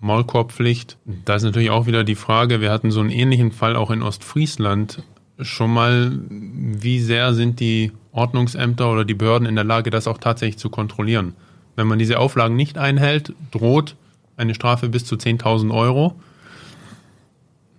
Maulkorbpflicht. 0.00 0.98
Da 1.24 1.36
ist 1.36 1.42
natürlich 1.42 1.70
auch 1.70 1.86
wieder 1.86 2.04
die 2.04 2.14
Frage, 2.14 2.60
wir 2.60 2.70
hatten 2.70 2.90
so 2.90 3.00
einen 3.00 3.10
ähnlichen 3.10 3.52
Fall 3.52 3.76
auch 3.76 3.90
in 3.90 4.02
Ostfriesland 4.02 5.02
schon 5.40 5.72
mal, 5.72 6.12
wie 6.28 7.00
sehr 7.00 7.32
sind 7.32 7.60
die 7.60 7.92
Ordnungsämter 8.12 8.90
oder 8.92 9.06
die 9.06 9.14
Behörden 9.14 9.46
in 9.46 9.54
der 9.54 9.64
Lage, 9.64 9.90
das 9.90 10.06
auch 10.06 10.18
tatsächlich 10.18 10.58
zu 10.58 10.68
kontrollieren? 10.68 11.34
Wenn 11.76 11.86
man 11.86 11.98
diese 11.98 12.18
Auflagen 12.18 12.56
nicht 12.56 12.76
einhält, 12.76 13.32
droht 13.50 13.96
eine 14.40 14.54
Strafe 14.54 14.88
bis 14.88 15.04
zu 15.04 15.16
10.000 15.16 15.72
Euro. 15.72 16.14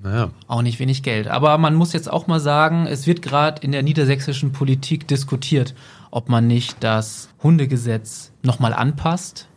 Naja. 0.04 0.30
Auch 0.48 0.62
nicht 0.62 0.80
wenig 0.80 1.04
Geld. 1.04 1.28
Aber 1.28 1.58
man 1.58 1.76
muss 1.76 1.94
jetzt 1.94 2.12
auch 2.12 2.28
mal 2.28 2.40
sagen, 2.40 2.88
es 2.88 3.06
wird 3.06 3.22
gerade 3.22 3.62
in 3.62 3.72
der 3.72 3.84
niedersächsischen 3.84 4.52
Politik 4.52 5.08
diskutiert, 5.08 5.76
ob 6.10 6.30
man 6.30 6.48
nicht 6.48 6.78
das 6.80 7.30
Hundegesetz 7.44 8.32
nochmal 8.42 8.74
anpasst. 8.74 9.48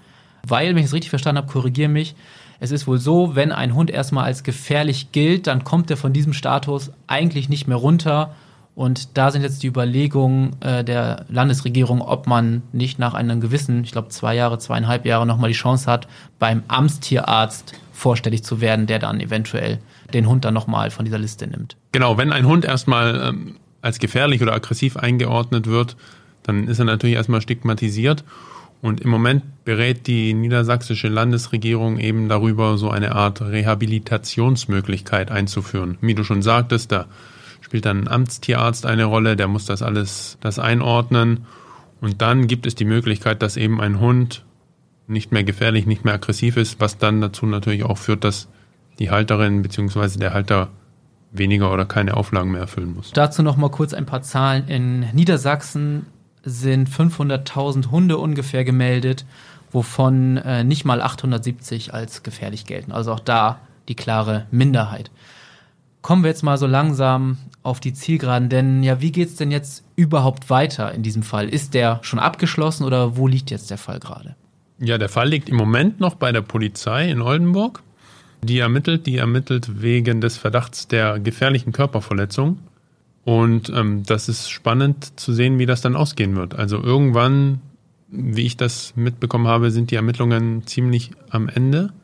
Weil, 0.46 0.70
wenn 0.70 0.78
ich 0.78 0.86
es 0.86 0.92
richtig 0.92 1.10
verstanden 1.10 1.38
habe, 1.38 1.52
korrigiere 1.52 1.88
mich, 1.88 2.14
es 2.60 2.70
ist 2.70 2.86
wohl 2.86 2.98
so, 2.98 3.34
wenn 3.34 3.52
ein 3.52 3.74
Hund 3.74 3.90
erstmal 3.90 4.24
als 4.24 4.42
gefährlich 4.42 5.12
gilt, 5.12 5.46
dann 5.46 5.64
kommt 5.64 5.90
er 5.90 5.96
von 5.96 6.12
diesem 6.12 6.32
Status 6.32 6.92
eigentlich 7.06 7.48
nicht 7.48 7.66
mehr 7.66 7.76
runter 7.76 8.34
und 8.74 9.16
da 9.16 9.30
sind 9.30 9.42
jetzt 9.42 9.62
die 9.62 9.68
Überlegungen 9.68 10.56
äh, 10.60 10.82
der 10.82 11.26
Landesregierung, 11.28 12.02
ob 12.02 12.26
man 12.26 12.62
nicht 12.72 12.98
nach 12.98 13.14
einem 13.14 13.40
gewissen, 13.40 13.84
ich 13.84 13.92
glaube 13.92 14.08
zwei 14.08 14.34
Jahre, 14.34 14.58
zweieinhalb 14.58 15.06
Jahre 15.06 15.26
nochmal 15.26 15.48
die 15.48 15.56
Chance 15.56 15.90
hat, 15.90 16.08
beim 16.40 16.64
Amtstierarzt 16.66 17.74
vorstellig 17.92 18.42
zu 18.42 18.60
werden, 18.60 18.87
der 18.87 18.98
dann 18.98 19.20
eventuell 19.20 19.78
den 20.12 20.28
Hund 20.28 20.44
dann 20.44 20.54
nochmal 20.54 20.90
von 20.90 21.04
dieser 21.04 21.18
Liste 21.18 21.46
nimmt. 21.46 21.76
Genau, 21.92 22.18
wenn 22.18 22.32
ein 22.32 22.46
Hund 22.46 22.64
erstmal 22.64 23.28
ähm, 23.28 23.56
als 23.80 24.00
gefährlich 24.00 24.42
oder 24.42 24.54
aggressiv 24.54 24.96
eingeordnet 24.96 25.68
wird, 25.68 25.96
dann 26.42 26.66
ist 26.66 26.80
er 26.80 26.84
natürlich 26.84 27.14
erstmal 27.14 27.40
stigmatisiert. 27.40 28.24
Und 28.82 29.00
im 29.00 29.08
Moment 29.08 29.64
berät 29.64 30.08
die 30.08 30.34
niedersächsische 30.34 31.08
Landesregierung 31.08 31.98
eben 31.98 32.28
darüber, 32.28 32.76
so 32.76 32.90
eine 32.90 33.14
Art 33.14 33.40
Rehabilitationsmöglichkeit 33.40 35.30
einzuführen. 35.30 35.96
Wie 36.00 36.14
du 36.14 36.24
schon 36.24 36.42
sagtest, 36.42 36.92
da 36.92 37.06
spielt 37.64 37.87
dann 37.87 38.03
ein 38.03 38.09
Amtstierarzt 38.09 38.85
eine 38.85 39.07
Rolle, 39.07 39.37
der 39.37 39.48
muss 39.48 39.64
das 39.64 39.81
alles 39.81 40.37
das 40.42 40.59
einordnen. 40.59 41.46
Und 42.03 42.20
dann 42.20 42.46
gibt 42.46 42.66
es 42.66 42.74
die 42.74 42.85
Möglichkeit, 42.85 43.40
dass 43.40 43.57
eben 43.57 43.81
ein 43.81 44.00
Hund 44.00 44.44
nicht 45.07 45.33
mehr 45.33 45.44
gefährlich, 45.44 45.87
nicht 45.87 46.05
mehr 46.05 46.14
aggressiv 46.14 46.59
ist, 46.59 46.79
was 46.79 46.98
dann 46.98 47.22
dazu 47.22 47.46
natürlich 47.46 47.85
auch 47.85 47.96
führt, 47.96 48.22
dass 48.22 48.48
die 48.98 49.11
Halterin 49.11 49.62
bzw. 49.62 50.18
der 50.18 50.35
Halter 50.35 50.68
weniger 51.33 51.72
oder 51.72 51.87
keine 51.87 52.18
Auflagen 52.18 52.53
mehr 52.53 52.61
erfüllen 52.61 52.94
muss. 52.94 53.12
Dazu 53.12 53.42
noch 53.42 53.57
mal 53.57 53.70
kurz 53.70 53.94
ein 53.94 54.07
paar 54.07 54.20
Zahlen. 54.22 54.68
In 54.68 55.00
Niedersachsen 55.14 56.05
sind 56.42 56.90
500.000 56.90 57.90
Hunde 57.90 58.18
ungefähr 58.18 58.64
gemeldet, 58.64 59.24
wovon 59.72 60.37
äh, 60.37 60.64
nicht 60.64 60.85
mal 60.85 61.00
870 61.00 61.94
als 61.94 62.22
gefährlich 62.22 62.66
gelten. 62.66 62.92
Also 62.92 63.12
auch 63.12 63.20
da 63.20 63.61
die 63.88 63.96
klare 63.96 64.46
Minderheit. 64.50 65.11
Kommen 66.04 66.22
wir 66.22 66.28
jetzt 66.28 66.42
mal 66.42 66.58
so 66.58 66.66
langsam 66.66 67.38
auf 67.62 67.80
die 67.80 67.94
Zielgeraden, 67.94 68.50
denn 68.50 68.82
ja, 68.82 69.00
wie 69.00 69.10
geht's 69.10 69.36
denn 69.36 69.50
jetzt 69.50 69.82
überhaupt 69.96 70.50
weiter 70.50 70.92
in 70.92 71.02
diesem 71.02 71.22
Fall? 71.22 71.48
Ist 71.48 71.72
der 71.72 72.00
schon 72.02 72.18
abgeschlossen 72.18 72.84
oder 72.84 73.16
wo 73.16 73.26
liegt 73.26 73.50
jetzt 73.50 73.70
der 73.70 73.78
Fall 73.78 74.00
gerade? 74.00 74.36
Ja, 74.78 74.98
der 74.98 75.08
Fall 75.08 75.30
liegt 75.30 75.48
im 75.48 75.56
Moment 75.56 76.00
noch 76.00 76.16
bei 76.16 76.30
der 76.30 76.42
Polizei 76.42 77.10
in 77.10 77.22
Oldenburg. 77.22 77.82
Die 78.42 78.58
ermittelt, 78.58 79.06
die 79.06 79.16
ermittelt 79.16 79.80
wegen 79.80 80.20
des 80.20 80.36
Verdachts 80.36 80.88
der 80.88 81.20
gefährlichen 81.20 81.72
Körperverletzung. 81.72 82.58
Und 83.24 83.72
ähm, 83.74 84.02
das 84.04 84.28
ist 84.28 84.50
spannend 84.50 85.18
zu 85.18 85.32
sehen, 85.32 85.58
wie 85.58 85.64
das 85.64 85.80
dann 85.80 85.96
ausgehen 85.96 86.36
wird. 86.36 86.54
Also 86.54 86.82
irgendwann, 86.82 87.62
wie 88.10 88.44
ich 88.44 88.58
das 88.58 88.92
mitbekommen 88.94 89.46
habe, 89.46 89.70
sind 89.70 89.90
die 89.90 89.96
Ermittlungen 89.96 90.66
ziemlich 90.66 91.12
am 91.30 91.48
Ende. 91.48 91.94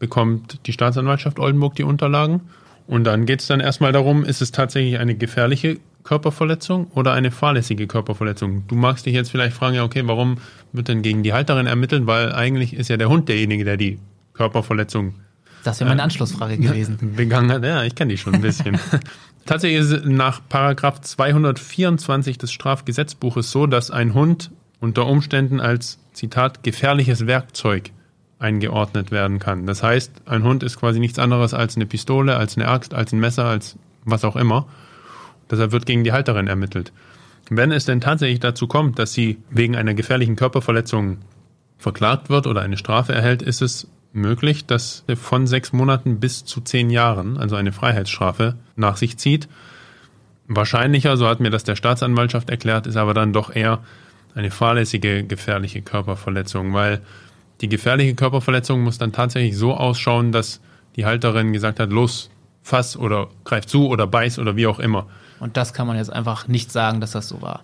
Bekommt 0.00 0.66
die 0.66 0.72
Staatsanwaltschaft 0.72 1.38
Oldenburg 1.38 1.76
die 1.76 1.84
Unterlagen 1.84 2.40
und 2.86 3.04
dann 3.04 3.26
geht 3.26 3.40
es 3.40 3.46
dann 3.46 3.60
erstmal 3.60 3.92
darum, 3.92 4.24
ist 4.24 4.42
es 4.42 4.52
tatsächlich 4.52 4.98
eine 4.98 5.14
gefährliche 5.14 5.78
Körperverletzung 6.02 6.88
oder 6.88 7.12
eine 7.12 7.30
fahrlässige 7.30 7.86
Körperverletzung? 7.86 8.66
Du 8.68 8.74
magst 8.74 9.06
dich 9.06 9.14
jetzt 9.14 9.30
vielleicht 9.30 9.56
fragen, 9.56 9.76
ja, 9.76 9.84
okay, 9.84 10.02
warum 10.04 10.38
wird 10.72 10.88
denn 10.88 11.02
gegen 11.02 11.22
die 11.22 11.32
Halterin 11.32 11.66
ermittelt? 11.66 12.06
Weil 12.06 12.32
eigentlich 12.32 12.74
ist 12.74 12.88
ja 12.88 12.96
der 12.96 13.08
Hund 13.08 13.28
derjenige, 13.28 13.64
der 13.64 13.78
die 13.78 13.98
Körperverletzung. 14.34 15.14
Das 15.62 15.80
wäre 15.80 15.88
meine 15.88 16.02
äh, 16.02 16.04
Anschlussfrage 16.04 16.58
gewesen. 16.58 16.98
Begangen 17.16 17.50
hat. 17.50 17.64
Ja, 17.64 17.84
ich 17.84 17.94
kenne 17.94 18.10
die 18.10 18.18
schon 18.18 18.34
ein 18.34 18.42
bisschen. 18.42 18.78
Tatsächlich 19.46 19.80
ist 19.80 19.90
es 19.90 20.04
nach 20.04 20.42
Paragraph 20.48 21.00
224 21.00 22.36
des 22.36 22.52
Strafgesetzbuches 22.52 23.50
so, 23.50 23.66
dass 23.66 23.90
ein 23.90 24.12
Hund 24.12 24.50
unter 24.80 25.06
Umständen 25.06 25.60
als, 25.60 25.98
Zitat, 26.12 26.62
gefährliches 26.62 27.26
Werkzeug 27.26 27.90
eingeordnet 28.44 29.10
werden 29.10 29.38
kann. 29.38 29.66
Das 29.66 29.82
heißt, 29.82 30.12
ein 30.26 30.44
Hund 30.44 30.62
ist 30.62 30.78
quasi 30.78 31.00
nichts 31.00 31.18
anderes 31.18 31.54
als 31.54 31.76
eine 31.76 31.86
Pistole, 31.86 32.36
als 32.36 32.56
eine 32.56 32.68
Axt, 32.68 32.94
als 32.94 33.12
ein 33.12 33.18
Messer, 33.18 33.46
als 33.46 33.76
was 34.04 34.24
auch 34.24 34.36
immer. 34.36 34.66
Deshalb 35.50 35.72
wird 35.72 35.86
gegen 35.86 36.04
die 36.04 36.12
Halterin 36.12 36.46
ermittelt. 36.46 36.92
Wenn 37.50 37.72
es 37.72 37.86
denn 37.86 38.00
tatsächlich 38.00 38.40
dazu 38.40 38.66
kommt, 38.66 38.98
dass 38.98 39.12
sie 39.12 39.38
wegen 39.50 39.76
einer 39.76 39.94
gefährlichen 39.94 40.36
Körperverletzung 40.36 41.18
verklagt 41.78 42.30
wird 42.30 42.46
oder 42.46 42.60
eine 42.60 42.76
Strafe 42.76 43.14
erhält, 43.14 43.42
ist 43.42 43.62
es 43.62 43.88
möglich, 44.12 44.66
dass 44.66 45.04
von 45.20 45.46
sechs 45.46 45.72
Monaten 45.72 46.20
bis 46.20 46.44
zu 46.44 46.60
zehn 46.60 46.90
Jahren, 46.90 47.36
also 47.36 47.56
eine 47.56 47.72
Freiheitsstrafe, 47.72 48.54
nach 48.76 48.96
sich 48.96 49.16
zieht. 49.16 49.48
Wahrscheinlicher, 50.48 51.16
so 51.16 51.26
hat 51.26 51.40
mir 51.40 51.50
das 51.50 51.64
der 51.64 51.76
Staatsanwaltschaft 51.76 52.50
erklärt, 52.50 52.86
ist 52.86 52.96
aber 52.96 53.14
dann 53.14 53.32
doch 53.32 53.54
eher 53.54 53.80
eine 54.34 54.50
fahrlässige, 54.50 55.24
gefährliche 55.24 55.82
Körperverletzung, 55.82 56.74
weil 56.74 57.00
die 57.60 57.68
gefährliche 57.68 58.14
Körperverletzung 58.14 58.82
muss 58.82 58.98
dann 58.98 59.12
tatsächlich 59.12 59.56
so 59.56 59.74
ausschauen, 59.74 60.32
dass 60.32 60.60
die 60.96 61.04
Halterin 61.04 61.52
gesagt 61.52 61.80
hat, 61.80 61.90
los, 61.90 62.30
fass 62.62 62.96
oder 62.96 63.28
greif 63.44 63.66
zu 63.66 63.88
oder 63.88 64.06
beiß 64.06 64.38
oder 64.38 64.56
wie 64.56 64.66
auch 64.66 64.78
immer. 64.78 65.06
Und 65.40 65.56
das 65.56 65.72
kann 65.72 65.86
man 65.86 65.96
jetzt 65.96 66.12
einfach 66.12 66.48
nicht 66.48 66.72
sagen, 66.72 67.00
dass 67.00 67.12
das 67.12 67.28
so 67.28 67.42
war. 67.42 67.62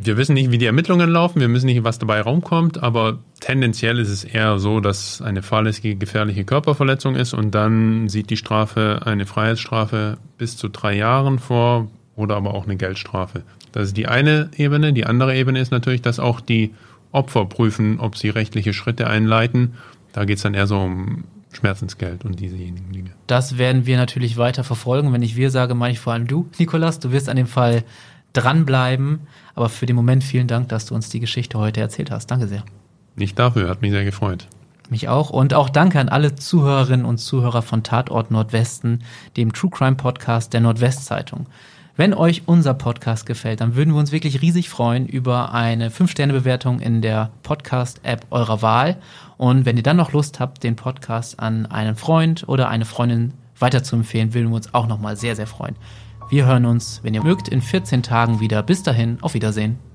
Wir 0.00 0.16
wissen 0.16 0.34
nicht, 0.34 0.52
wie 0.52 0.58
die 0.58 0.66
Ermittlungen 0.66 1.10
laufen, 1.10 1.40
wir 1.40 1.52
wissen 1.52 1.66
nicht, 1.66 1.82
was 1.82 1.98
dabei 1.98 2.20
raumkommt, 2.20 2.80
aber 2.80 3.18
tendenziell 3.40 3.98
ist 3.98 4.10
es 4.10 4.22
eher 4.22 4.60
so, 4.60 4.78
dass 4.78 5.20
eine 5.20 5.42
fahrlässige, 5.42 5.96
gefährliche 5.96 6.44
Körperverletzung 6.44 7.16
ist 7.16 7.34
und 7.34 7.52
dann 7.52 8.08
sieht 8.08 8.30
die 8.30 8.36
Strafe 8.36 9.00
eine 9.04 9.26
Freiheitsstrafe 9.26 10.18
bis 10.38 10.56
zu 10.56 10.68
drei 10.68 10.94
Jahren 10.94 11.40
vor 11.40 11.90
oder 12.14 12.36
aber 12.36 12.54
auch 12.54 12.64
eine 12.64 12.76
Geldstrafe. 12.76 13.42
Das 13.72 13.86
ist 13.86 13.96
die 13.96 14.06
eine 14.06 14.50
Ebene. 14.56 14.92
Die 14.92 15.04
andere 15.04 15.36
Ebene 15.36 15.60
ist 15.60 15.72
natürlich, 15.72 16.02
dass 16.02 16.20
auch 16.20 16.40
die 16.40 16.72
Opfer 17.12 17.46
prüfen, 17.46 18.00
ob 18.00 18.16
sie 18.16 18.28
rechtliche 18.28 18.72
Schritte 18.72 19.06
einleiten. 19.06 19.74
Da 20.12 20.24
geht 20.24 20.36
es 20.36 20.42
dann 20.42 20.54
eher 20.54 20.66
so 20.66 20.78
um 20.78 21.24
Schmerzensgeld 21.52 22.24
und 22.24 22.40
diesejenigen 22.40 22.92
Dinge. 22.92 23.10
Das 23.26 23.58
werden 23.58 23.86
wir 23.86 23.96
natürlich 23.96 24.36
weiter 24.36 24.64
verfolgen. 24.64 25.12
Wenn 25.12 25.22
ich 25.22 25.36
wir 25.36 25.50
sage, 25.50 25.74
meine 25.74 25.92
ich 25.92 26.00
vor 26.00 26.12
allem 26.12 26.26
du, 26.26 26.48
Nikolas. 26.58 26.98
Du 26.98 27.10
wirst 27.12 27.28
an 27.28 27.36
dem 27.36 27.46
Fall 27.46 27.84
dranbleiben. 28.32 29.20
Aber 29.54 29.68
für 29.68 29.86
den 29.86 29.96
Moment 29.96 30.22
vielen 30.22 30.46
Dank, 30.46 30.68
dass 30.68 30.86
du 30.86 30.94
uns 30.94 31.08
die 31.08 31.20
Geschichte 31.20 31.58
heute 31.58 31.80
erzählt 31.80 32.10
hast. 32.10 32.30
Danke 32.30 32.46
sehr. 32.46 32.64
Nicht 33.16 33.38
dafür, 33.38 33.68
hat 33.68 33.82
mich 33.82 33.90
sehr 33.90 34.04
gefreut. 34.04 34.46
Mich 34.90 35.08
auch. 35.08 35.30
Und 35.30 35.54
auch 35.54 35.68
danke 35.68 36.00
an 36.00 36.08
alle 36.08 36.34
Zuhörerinnen 36.34 37.04
und 37.04 37.18
Zuhörer 37.18 37.62
von 37.62 37.82
Tatort 37.82 38.30
Nordwesten, 38.30 39.02
dem 39.36 39.52
True 39.52 39.70
Crime 39.70 39.96
Podcast 39.96 40.52
der 40.52 40.60
Nordwestzeitung. 40.60 41.46
Wenn 41.98 42.14
euch 42.14 42.42
unser 42.46 42.74
Podcast 42.74 43.26
gefällt, 43.26 43.60
dann 43.60 43.74
würden 43.74 43.92
wir 43.92 43.98
uns 43.98 44.12
wirklich 44.12 44.40
riesig 44.40 44.68
freuen 44.68 45.08
über 45.08 45.52
eine 45.52 45.90
5-Sterne-Bewertung 45.90 46.78
in 46.78 47.02
der 47.02 47.30
Podcast-App 47.42 48.24
eurer 48.30 48.62
Wahl. 48.62 48.98
Und 49.36 49.66
wenn 49.66 49.76
ihr 49.76 49.82
dann 49.82 49.96
noch 49.96 50.12
Lust 50.12 50.38
habt, 50.38 50.62
den 50.62 50.76
Podcast 50.76 51.40
an 51.40 51.66
einen 51.66 51.96
Freund 51.96 52.48
oder 52.48 52.68
eine 52.68 52.84
Freundin 52.84 53.32
weiterzuempfehlen, 53.58 54.32
würden 54.32 54.50
wir 54.50 54.54
uns 54.54 54.72
auch 54.74 54.86
nochmal 54.86 55.16
sehr, 55.16 55.34
sehr 55.34 55.48
freuen. 55.48 55.74
Wir 56.30 56.46
hören 56.46 56.66
uns, 56.66 57.00
wenn 57.02 57.14
ihr 57.14 57.24
mögt, 57.24 57.48
in 57.48 57.60
14 57.60 58.04
Tagen 58.04 58.38
wieder. 58.38 58.62
Bis 58.62 58.84
dahin, 58.84 59.18
auf 59.20 59.34
Wiedersehen. 59.34 59.87